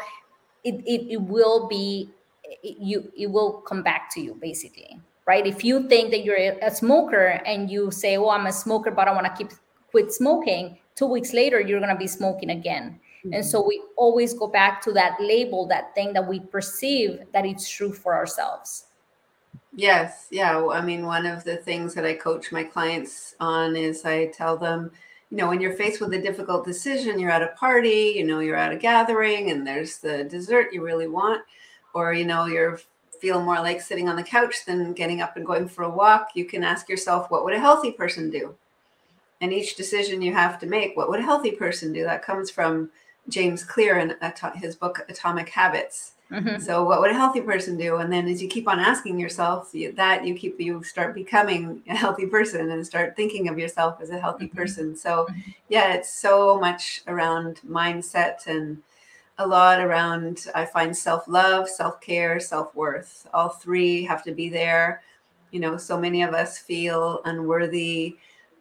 it, 0.64 0.76
it, 0.94 1.12
it 1.12 1.20
will 1.20 1.68
be 1.68 2.10
it, 2.62 2.76
you 2.80 3.12
it 3.16 3.30
will 3.30 3.52
come 3.68 3.82
back 3.82 4.10
to 4.14 4.20
you 4.20 4.34
basically 4.40 4.98
right? 5.26 5.46
If 5.46 5.62
you 5.62 5.86
think 5.88 6.10
that 6.12 6.24
you're 6.24 6.42
a 6.62 6.74
smoker 6.74 7.42
and 7.44 7.70
you 7.70 7.90
say 7.90 8.16
oh 8.16 8.30
i'm 8.30 8.46
a 8.46 8.52
smoker 8.64 8.90
but 8.90 9.08
i 9.08 9.12
want 9.12 9.26
to 9.26 9.34
keep 9.38 9.52
quit 9.90 10.10
smoking 10.10 10.78
two 10.94 11.06
weeks 11.06 11.34
later 11.34 11.60
you're 11.60 11.80
going 11.80 11.96
to 11.98 12.02
be 12.06 12.06
smoking 12.06 12.50
again 12.50 12.98
mm-hmm. 13.24 13.32
and 13.32 13.44
so 13.44 13.64
we 13.66 13.82
always 13.96 14.34
go 14.34 14.46
back 14.46 14.82
to 14.82 14.92
that 14.92 15.16
label 15.20 15.66
that 15.66 15.94
thing 15.94 16.12
that 16.12 16.26
we 16.26 16.40
perceive 16.40 17.20
that 17.32 17.44
it's 17.44 17.68
true 17.68 17.92
for 17.92 18.14
ourselves 18.14 18.84
Yes, 19.74 20.26
yeah. 20.32 20.66
I 20.72 20.80
mean, 20.80 21.06
one 21.06 21.24
of 21.24 21.44
the 21.44 21.56
things 21.58 21.94
that 21.94 22.04
I 22.04 22.14
coach 22.14 22.50
my 22.50 22.64
clients 22.64 23.36
on 23.38 23.76
is 23.76 24.04
I 24.04 24.26
tell 24.26 24.56
them, 24.56 24.90
you 25.30 25.36
know, 25.36 25.46
when 25.46 25.60
you're 25.60 25.76
faced 25.76 26.00
with 26.00 26.12
a 26.14 26.20
difficult 26.20 26.64
decision, 26.64 27.20
you're 27.20 27.30
at 27.30 27.44
a 27.44 27.54
party, 27.54 28.14
you 28.16 28.26
know, 28.26 28.40
you're 28.40 28.56
at 28.56 28.72
a 28.72 28.76
gathering 28.76 29.52
and 29.52 29.64
there's 29.64 29.98
the 29.98 30.24
dessert 30.24 30.72
you 30.72 30.82
really 30.82 31.06
want, 31.06 31.42
or, 31.94 32.12
you 32.12 32.24
know, 32.24 32.46
you're 32.46 32.80
feel 33.20 33.42
more 33.42 33.56
like 33.56 33.80
sitting 33.80 34.08
on 34.08 34.16
the 34.16 34.22
couch 34.22 34.64
than 34.66 34.92
getting 34.92 35.20
up 35.20 35.36
and 35.36 35.46
going 35.46 35.68
for 35.68 35.84
a 35.84 35.90
walk, 35.90 36.30
you 36.34 36.44
can 36.44 36.64
ask 36.64 36.88
yourself, 36.88 37.30
what 37.30 37.44
would 37.44 37.54
a 37.54 37.60
healthy 37.60 37.92
person 37.92 38.30
do? 38.30 38.54
And 39.40 39.52
each 39.52 39.76
decision 39.76 40.22
you 40.22 40.32
have 40.32 40.58
to 40.60 40.66
make, 40.66 40.96
what 40.96 41.08
would 41.08 41.20
a 41.20 41.24
healthy 41.24 41.52
person 41.52 41.92
do? 41.92 42.04
That 42.04 42.24
comes 42.24 42.50
from 42.50 42.90
James 43.28 43.64
Clear 43.64 43.98
in 43.98 44.16
his 44.56 44.76
book, 44.76 45.04
Atomic 45.08 45.48
Habits 45.48 46.12
Mm-hmm. 46.30 46.60
So 46.60 46.84
what 46.84 47.00
would 47.00 47.10
a 47.10 47.14
healthy 47.14 47.40
person 47.40 47.76
do? 47.78 47.96
And 47.96 48.12
then 48.12 48.28
as 48.28 48.42
you 48.42 48.48
keep 48.48 48.68
on 48.68 48.78
asking 48.78 49.18
yourself 49.18 49.72
that, 49.94 50.26
you 50.26 50.34
keep 50.34 50.60
you 50.60 50.82
start 50.82 51.14
becoming 51.14 51.82
a 51.88 51.96
healthy 51.96 52.26
person 52.26 52.70
and 52.70 52.86
start 52.86 53.16
thinking 53.16 53.48
of 53.48 53.58
yourself 53.58 54.00
as 54.00 54.10
a 54.10 54.18
healthy 54.18 54.46
mm-hmm. 54.46 54.56
person. 54.56 54.96
So 54.96 55.26
mm-hmm. 55.30 55.50
yeah, 55.68 55.94
it's 55.94 56.12
so 56.12 56.58
much 56.58 57.02
around 57.06 57.60
mindset 57.66 58.46
and 58.46 58.82
a 59.38 59.46
lot 59.46 59.80
around 59.80 60.46
I 60.54 60.66
find 60.66 60.94
self-love, 60.94 61.68
self-care, 61.68 62.40
self-worth. 62.40 63.26
All 63.32 63.50
three 63.50 64.04
have 64.04 64.22
to 64.24 64.32
be 64.32 64.48
there. 64.48 65.02
You 65.50 65.60
know, 65.60 65.78
so 65.78 65.98
many 65.98 66.22
of 66.22 66.34
us 66.34 66.58
feel 66.58 67.22
unworthy 67.24 68.16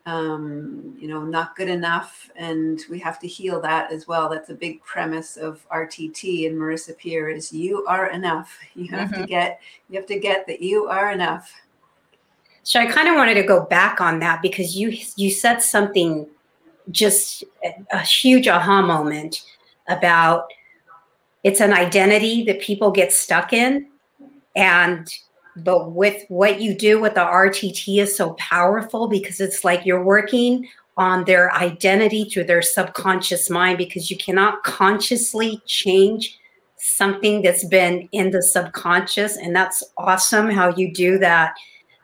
um, 0.08 0.96
you 0.98 1.10
know, 1.10 1.22
not 1.24 1.58
good 1.58 1.67
enough. 1.67 2.32
And 2.38 2.82
we 2.89 2.98
have 3.00 3.20
to 3.20 3.28
heal 3.28 3.60
that 3.62 3.91
as 3.91 4.08
well. 4.08 4.30
That's 4.30 4.50
a 4.50 4.56
big 4.56 4.82
premise 4.84 5.36
of 5.36 5.67
RTT 5.70 6.48
and 6.48 6.58
Marissa 6.58 6.98
Peer 6.98 7.28
is 7.28 7.52
you 7.52 7.86
are 7.88 8.10
enough. 8.12 8.58
You 8.74 8.88
have 8.91 9.12
mm-hmm. 9.12 9.22
to 9.22 9.28
get, 9.28 9.60
you 9.89 10.00
have 10.00 10.08
to 10.08 10.17
get 10.17 10.48
that 10.48 10.62
you 10.62 10.88
are 10.88 11.12
enough. 11.12 11.54
So 12.63 12.80
I 12.80 12.86
kind 12.86 13.10
of 13.10 13.15
wanted 13.15 13.34
to 13.34 13.43
go 13.43 13.65
back 13.65 14.00
on 14.00 14.20
that 14.20 14.41
because 14.41 14.78
you, 14.78 14.98
you 15.17 15.30
said 15.30 15.62
something 15.62 16.26
just 16.89 17.43
a, 17.65 17.76
a 17.91 18.00
huge 18.00 18.48
aha 18.48 18.82
moment 18.82 19.43
about 19.89 20.48
it's 21.43 21.60
an 21.60 21.74
identity 21.74 22.46
that 22.46 22.62
people 22.62 22.91
get 22.91 23.12
stuck 23.12 23.52
in 23.52 23.88
and 24.56 25.13
but 25.63 25.91
with 25.91 26.24
what 26.30 26.62
you 26.62 26.74
do 26.74 27.00
with 27.00 27.15
the 27.15 27.22
RTT 27.22 28.00
is 28.02 28.15
so 28.15 28.34
powerful 28.34 29.08
because 29.08 29.39
it's 29.39 29.63
like 29.63 29.86
you're 29.86 30.04
working 30.04 30.67
on 30.98 31.24
their 31.26 31.54
identity 31.54 32.26
through 32.26 32.43
their 32.43 32.62
subconscious 32.62 33.50
mind 33.50 33.78
because 33.78 34.10
you 34.10 34.17
cannot 34.17 34.63
consciously 34.63 35.62
change 35.65 36.39
something 36.78 37.41
that's 37.41 37.65
been 37.65 38.08
in 38.12 38.32
the 38.32 38.41
subconscious 38.41 39.38
and 39.38 39.56
that's 39.56 39.84
awesome 39.98 40.50
how 40.50 40.74
you 40.76 40.91
do 40.93 41.17
that. 41.20 41.56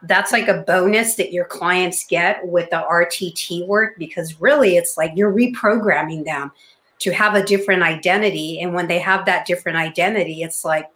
That's 0.03 0.31
like 0.31 0.47
a 0.47 0.63
bonus 0.67 1.15
that 1.15 1.31
your 1.31 1.45
clients 1.45 2.05
get 2.05 2.45
with 2.47 2.69
the 2.69 2.83
RTT 2.89 3.67
work 3.67 3.97
because 3.97 4.41
really 4.41 4.77
it's 4.77 4.97
like 4.97 5.11
you're 5.15 5.33
reprogramming 5.33 6.25
them 6.25 6.51
to 6.99 7.11
have 7.11 7.35
a 7.35 7.43
different 7.43 7.83
identity 7.83 8.59
and 8.61 8.73
when 8.73 8.87
they 8.87 8.99
have 8.99 9.25
that 9.25 9.45
different 9.45 9.77
identity 9.77 10.41
it's 10.43 10.63
like 10.63 10.87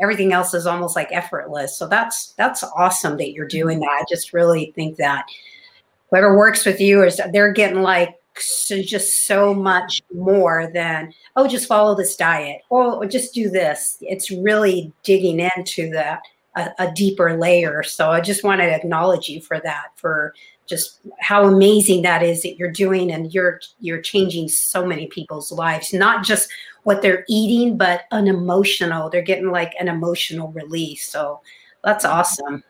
everything 0.00 0.32
else 0.32 0.54
is 0.54 0.66
almost 0.66 0.96
like 0.96 1.08
effortless. 1.10 1.76
So 1.76 1.86
that's 1.86 2.32
that's 2.32 2.62
awesome 2.76 3.16
that 3.18 3.32
you're 3.32 3.46
doing 3.46 3.80
that. 3.80 3.98
I 4.00 4.04
just 4.08 4.32
really 4.32 4.72
think 4.74 4.96
that 4.96 5.26
whoever 6.10 6.36
works 6.36 6.64
with 6.64 6.80
you 6.80 7.02
is 7.02 7.20
they're 7.32 7.52
getting 7.52 7.82
like 7.82 8.18
so 8.38 8.80
just 8.80 9.26
so 9.26 9.52
much 9.52 10.02
more 10.14 10.70
than 10.72 11.12
oh 11.36 11.46
just 11.46 11.68
follow 11.68 11.94
this 11.94 12.16
diet 12.16 12.62
or 12.70 13.04
just 13.06 13.34
do 13.34 13.50
this. 13.50 13.98
It's 14.00 14.30
really 14.30 14.92
digging 15.02 15.40
into 15.40 15.90
that 15.90 16.20
a, 16.56 16.70
a 16.78 16.92
deeper 16.92 17.36
layer. 17.36 17.82
So 17.82 18.10
I 18.10 18.20
just 18.20 18.44
want 18.44 18.60
to 18.60 18.70
acknowledge 18.70 19.28
you 19.28 19.40
for 19.40 19.60
that 19.60 19.88
for 19.96 20.34
just 20.66 21.00
how 21.20 21.46
amazing 21.46 22.02
that 22.02 22.22
is 22.22 22.42
that 22.42 22.56
you're 22.56 22.70
doing 22.70 23.10
and 23.10 23.32
you're 23.34 23.60
you're 23.80 24.00
changing 24.00 24.48
so 24.48 24.86
many 24.86 25.06
people's 25.08 25.50
lives 25.50 25.92
not 25.92 26.24
just 26.24 26.48
what 26.84 27.02
they're 27.02 27.24
eating, 27.28 27.76
but 27.76 28.02
an 28.10 28.26
emotional, 28.26 29.08
they're 29.08 29.22
getting 29.22 29.50
like 29.50 29.74
an 29.78 29.88
emotional 29.88 30.50
release. 30.52 31.08
So 31.08 31.40
that's 31.84 32.04
awesome. 32.04 32.62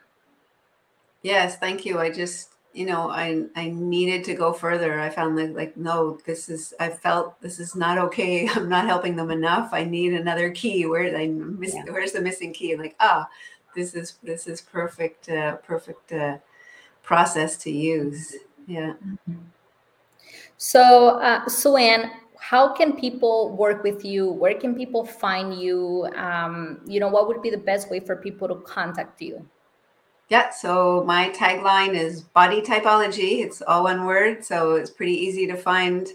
Yes, 1.23 1.57
thank 1.57 1.85
you. 1.85 1.99
I 1.99 2.11
just, 2.11 2.51
you 2.73 2.87
know, 2.87 3.11
I 3.11 3.45
I 3.55 3.69
needed 3.69 4.25
to 4.25 4.35
go 4.35 4.53
further. 4.53 4.99
I 4.99 5.11
found 5.11 5.39
that 5.39 5.55
like, 5.55 5.77
no, 5.77 6.19
this 6.27 6.49
is 6.49 6.75
I 6.81 6.89
felt 6.89 7.41
this 7.41 7.61
is 7.61 7.77
not 7.77 7.99
okay. 7.99 8.49
I'm 8.55 8.69
not 8.69 8.87
helping 8.87 9.17
them 9.17 9.31
enough. 9.31 9.71
I 9.73 9.85
need 9.85 10.15
another 10.15 10.51
key. 10.51 10.87
Where 10.87 11.17
I 11.17 11.29
miss 11.29 11.75
yeah. 11.75 11.85
where's 11.89 12.13
the 12.13 12.21
missing 12.21 12.53
key? 12.53 12.77
Like, 12.77 12.97
ah, 13.01 13.29
this 13.75 13.95
is 13.95 14.15
this 14.23 14.47
is 14.47 14.61
perfect, 14.61 15.29
uh, 15.29 15.57
perfect 15.57 16.13
uh, 16.13 16.39
process 17.03 17.57
to 17.59 17.71
use. 17.71 18.35
Yeah. 18.67 18.95
Mm-hmm. 19.05 19.35
So, 20.57 21.19
uh, 21.21 21.49
Sue-Ann, 21.49 22.13
how 22.43 22.73
can 22.73 22.97
people 22.97 23.51
work 23.57 23.85
with 23.85 24.05
you? 24.05 24.29
Where 24.29 24.55
can 24.55 24.75
people 24.75 25.07
find 25.07 25.55
you? 25.55 26.09
Um, 26.17 26.81
you 26.85 26.99
know 26.99 27.07
what 27.07 27.29
would 27.29 27.41
be 27.41 27.51
the 27.51 27.65
best 27.71 27.89
way 27.89 28.01
for 28.01 28.17
people 28.17 28.49
to 28.49 28.57
contact 28.57 29.23
you? 29.23 29.47
Yeah 30.29 30.51
so 30.51 31.05
my 31.07 31.31
tagline 31.31 31.95
is 31.95 32.23
body 32.23 32.61
typology. 32.61 33.45
It's 33.45 33.63
all 33.63 33.85
one 33.85 34.07
word 34.07 34.45
so 34.45 34.75
it's 34.75 34.91
pretty 34.91 35.13
easy 35.13 35.47
to 35.47 35.57
find 35.57 36.09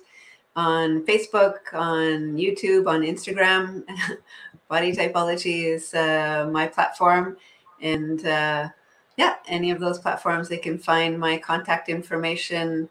on 0.58 1.06
facebook 1.06 1.74
on 1.74 2.36
youtube 2.36 2.88
on 2.88 3.02
instagram. 3.02 3.84
Body 4.68 4.92
typology 4.92 5.64
is 5.64 5.94
uh, 5.94 6.50
my 6.52 6.68
platform 6.68 7.38
and 7.82 8.26
uh, 8.26 8.68
yeah 9.16 9.36
any 9.48 9.72
of 9.72 9.80
those 9.80 9.98
platforms 9.98 10.50
they 10.50 10.58
can 10.58 10.78
find 10.78 11.18
my 11.18 11.38
contact 11.38 11.88
information. 11.88 12.90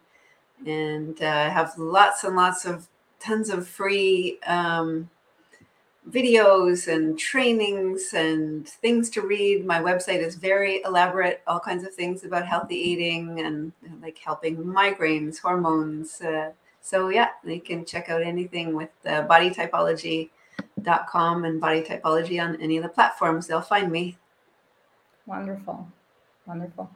And 0.64 1.20
uh, 1.20 1.50
have 1.50 1.76
lots 1.76 2.24
and 2.24 2.34
lots 2.34 2.64
of 2.64 2.88
tons 3.26 3.50
of 3.50 3.66
free 3.66 4.38
um, 4.46 5.10
videos 6.10 6.92
and 6.92 7.18
trainings 7.18 8.12
and 8.14 8.68
things 8.68 9.10
to 9.10 9.22
read. 9.22 9.66
My 9.66 9.80
website 9.80 10.20
is 10.20 10.36
very 10.36 10.82
elaborate, 10.84 11.42
all 11.46 11.60
kinds 11.60 11.84
of 11.84 11.94
things 11.94 12.24
about 12.24 12.46
healthy 12.46 12.76
eating 12.76 13.40
and 13.40 13.72
like 14.00 14.16
helping 14.18 14.56
migraines, 14.58 15.38
hormones. 15.38 16.20
Uh, 16.20 16.52
so 16.80 17.08
yeah, 17.08 17.30
they 17.42 17.58
can 17.58 17.84
check 17.84 18.08
out 18.08 18.22
anything 18.22 18.72
with 18.74 18.90
uh, 19.04 19.26
bodytypology.com 19.26 21.44
and 21.44 21.60
body 21.60 21.82
typology 21.82 22.40
on 22.42 22.54
any 22.60 22.76
of 22.76 22.84
the 22.84 22.88
platforms. 22.88 23.48
They'll 23.48 23.60
find 23.60 23.90
me. 23.90 24.16
Wonderful. 25.26 25.88
Wonderful. 26.46 26.88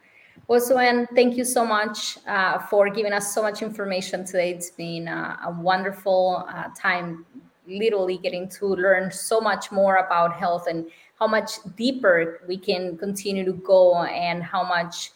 Also, 0.51 0.79
and 0.79 1.07
thank 1.15 1.37
you 1.37 1.45
so 1.45 1.65
much 1.65 2.17
uh, 2.27 2.59
for 2.59 2.89
giving 2.89 3.13
us 3.13 3.33
so 3.33 3.41
much 3.41 3.61
information 3.61 4.25
today. 4.25 4.51
It's 4.51 4.69
been 4.69 5.07
uh, 5.07 5.37
a 5.45 5.51
wonderful 5.51 6.45
uh, 6.49 6.65
time, 6.77 7.25
literally 7.65 8.17
getting 8.17 8.49
to 8.59 8.65
learn 8.65 9.11
so 9.11 9.39
much 9.39 9.71
more 9.71 9.95
about 9.95 10.35
health 10.35 10.67
and 10.67 10.87
how 11.17 11.27
much 11.27 11.51
deeper 11.77 12.41
we 12.49 12.57
can 12.57 12.97
continue 12.97 13.45
to 13.45 13.53
go 13.53 14.03
and 14.03 14.43
how 14.43 14.61
much 14.61 15.11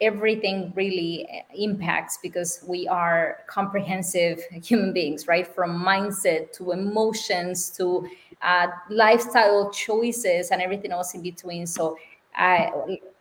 everything 0.00 0.72
really 0.76 1.26
uh, 1.32 1.42
impacts 1.56 2.20
because 2.22 2.62
we 2.68 2.86
are 2.86 3.38
comprehensive 3.48 4.40
human 4.62 4.92
beings, 4.92 5.26
right? 5.26 5.52
From 5.52 5.84
mindset 5.84 6.52
to 6.58 6.70
emotions 6.70 7.70
to 7.70 8.08
uh, 8.40 8.68
lifestyle 8.88 9.68
choices 9.72 10.52
and 10.52 10.62
everything 10.62 10.92
else 10.92 11.12
in 11.12 11.22
between. 11.22 11.66
So, 11.66 11.98
I 12.36 12.70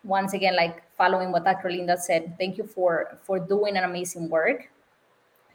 once 0.06 0.34
again, 0.34 0.56
like 0.56 0.84
following 0.95 1.32
what 1.32 1.43
Dr. 1.43 1.70
Linda 1.72 1.97
said, 1.97 2.38
thank 2.38 2.58
you 2.58 2.66
for 2.66 3.18
for 3.24 3.39
doing 3.39 3.78
an 3.78 3.84
amazing 3.84 4.30
work 4.30 4.70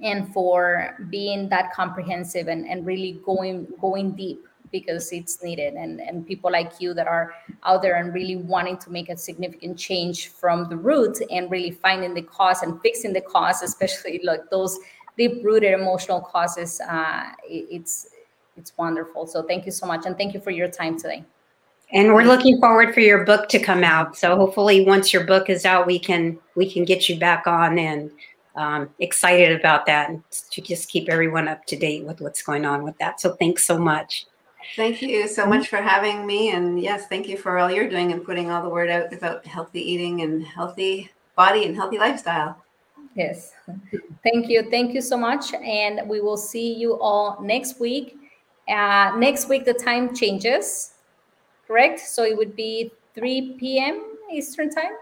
and 0.02 0.32
for 0.32 0.96
being 1.10 1.48
that 1.50 1.72
comprehensive 1.72 2.48
and, 2.48 2.66
and 2.66 2.84
really 2.86 3.20
going 3.24 3.66
going 3.80 4.12
deep 4.12 4.46
because 4.72 5.10
it's 5.12 5.42
needed. 5.42 5.74
And, 5.74 6.00
and 6.00 6.26
people 6.26 6.50
like 6.50 6.72
you 6.80 6.94
that 6.94 7.08
are 7.08 7.34
out 7.64 7.82
there 7.82 7.96
and 7.96 8.14
really 8.14 8.36
wanting 8.36 8.78
to 8.78 8.90
make 8.90 9.08
a 9.08 9.16
significant 9.16 9.78
change 9.78 10.28
from 10.28 10.68
the 10.68 10.76
root 10.76 11.18
and 11.30 11.50
really 11.50 11.72
finding 11.72 12.14
the 12.14 12.22
cause 12.22 12.62
and 12.62 12.80
fixing 12.80 13.12
the 13.12 13.20
cause 13.20 13.62
especially 13.62 14.20
like 14.24 14.48
those 14.50 14.78
deep 15.16 15.44
rooted 15.44 15.72
emotional 15.72 16.20
causes 16.20 16.80
uh, 16.88 17.24
it, 17.48 17.66
it's 17.70 18.08
it's 18.56 18.76
wonderful. 18.76 19.26
So 19.26 19.42
thank 19.42 19.64
you 19.64 19.72
so 19.72 19.86
much 19.86 20.06
and 20.06 20.16
thank 20.16 20.34
you 20.34 20.40
for 20.40 20.50
your 20.50 20.68
time 20.68 20.98
today 20.98 21.24
and 21.92 22.14
we're 22.14 22.24
looking 22.24 22.60
forward 22.60 22.94
for 22.94 23.00
your 23.00 23.24
book 23.24 23.48
to 23.48 23.58
come 23.58 23.84
out 23.84 24.16
so 24.16 24.36
hopefully 24.36 24.84
once 24.84 25.12
your 25.12 25.24
book 25.24 25.48
is 25.50 25.64
out 25.64 25.86
we 25.86 25.98
can 25.98 26.38
we 26.54 26.70
can 26.70 26.84
get 26.84 27.08
you 27.08 27.18
back 27.18 27.46
on 27.46 27.78
and 27.78 28.10
um, 28.56 28.90
excited 28.98 29.58
about 29.58 29.86
that 29.86 30.10
and 30.10 30.22
to 30.50 30.60
just 30.60 30.88
keep 30.88 31.08
everyone 31.08 31.48
up 31.48 31.64
to 31.66 31.76
date 31.76 32.04
with 32.04 32.20
what's 32.20 32.42
going 32.42 32.64
on 32.64 32.82
with 32.82 32.96
that 32.98 33.20
so 33.20 33.34
thanks 33.34 33.64
so 33.64 33.78
much 33.78 34.26
Thank 34.76 35.02
you 35.02 35.26
so 35.26 35.46
much 35.46 35.68
for 35.68 35.78
having 35.78 36.26
me. 36.26 36.50
And 36.50 36.80
yes, 36.80 37.06
thank 37.08 37.26
you 37.28 37.36
for 37.36 37.58
all 37.58 37.70
you're 37.70 37.88
doing 37.88 38.12
and 38.12 38.24
putting 38.24 38.50
all 38.50 38.62
the 38.62 38.68
word 38.68 38.90
out 38.90 39.12
about 39.12 39.44
healthy 39.44 39.80
eating 39.80 40.20
and 40.20 40.44
healthy 40.44 41.10
body 41.34 41.64
and 41.64 41.74
healthy 41.74 41.98
lifestyle. 41.98 42.62
Yes. 43.14 43.52
Thank 44.22 44.48
you. 44.48 44.70
Thank 44.70 44.94
you 44.94 45.00
so 45.00 45.16
much. 45.16 45.52
And 45.54 46.08
we 46.08 46.20
will 46.20 46.36
see 46.36 46.74
you 46.74 47.00
all 47.00 47.40
next 47.42 47.80
week. 47.80 48.16
Uh, 48.68 49.16
next 49.16 49.48
week, 49.48 49.64
the 49.64 49.74
time 49.74 50.14
changes, 50.14 50.92
correct? 51.70 52.00
So 52.00 52.24
it 52.24 52.36
would 52.36 52.56
be 52.56 52.90
3 53.14 53.54
p.m. 53.60 54.02
Eastern 54.32 54.70
time. 54.70 54.92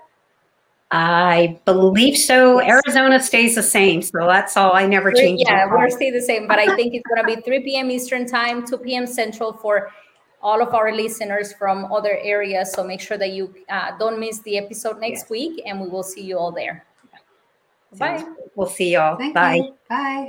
I 0.90 1.58
believe 1.64 2.16
so. 2.16 2.60
Arizona 2.60 3.20
stays 3.22 3.54
the 3.54 3.62
same, 3.62 4.02
so 4.02 4.26
that's 4.26 4.56
all. 4.56 4.74
I 4.74 4.86
never 4.86 5.12
change. 5.12 5.40
Yeah, 5.46 5.66
we're 5.70 5.88
still 5.90 6.12
the 6.12 6.20
same, 6.20 6.46
but 6.46 6.58
I 6.58 6.74
think 6.76 6.94
it's 6.94 7.04
gonna 7.14 7.26
be 7.26 7.40
3 7.40 7.60
p.m. 7.60 7.90
Eastern 7.90 8.26
time, 8.26 8.66
2 8.66 8.78
p.m. 8.78 9.06
Central 9.06 9.52
for 9.52 9.90
all 10.40 10.62
of 10.62 10.74
our 10.74 10.92
listeners 10.92 11.52
from 11.52 11.92
other 11.92 12.16
areas. 12.22 12.72
So 12.72 12.84
make 12.84 13.00
sure 13.00 13.18
that 13.18 13.32
you 13.32 13.54
uh, 13.68 13.98
don't 13.98 14.18
miss 14.18 14.40
the 14.40 14.56
episode 14.56 14.98
next 14.98 15.22
yes. 15.22 15.30
week, 15.30 15.62
and 15.66 15.80
we 15.80 15.88
will 15.88 16.02
see 16.02 16.22
you 16.22 16.38
all 16.38 16.52
there. 16.52 16.86
Bye. 17.98 18.24
We'll 18.54 18.68
see 18.68 18.92
y'all. 18.92 19.16
Thank 19.16 19.34
Bye. 19.34 19.56
You. 19.56 19.74
Bye. 19.88 20.26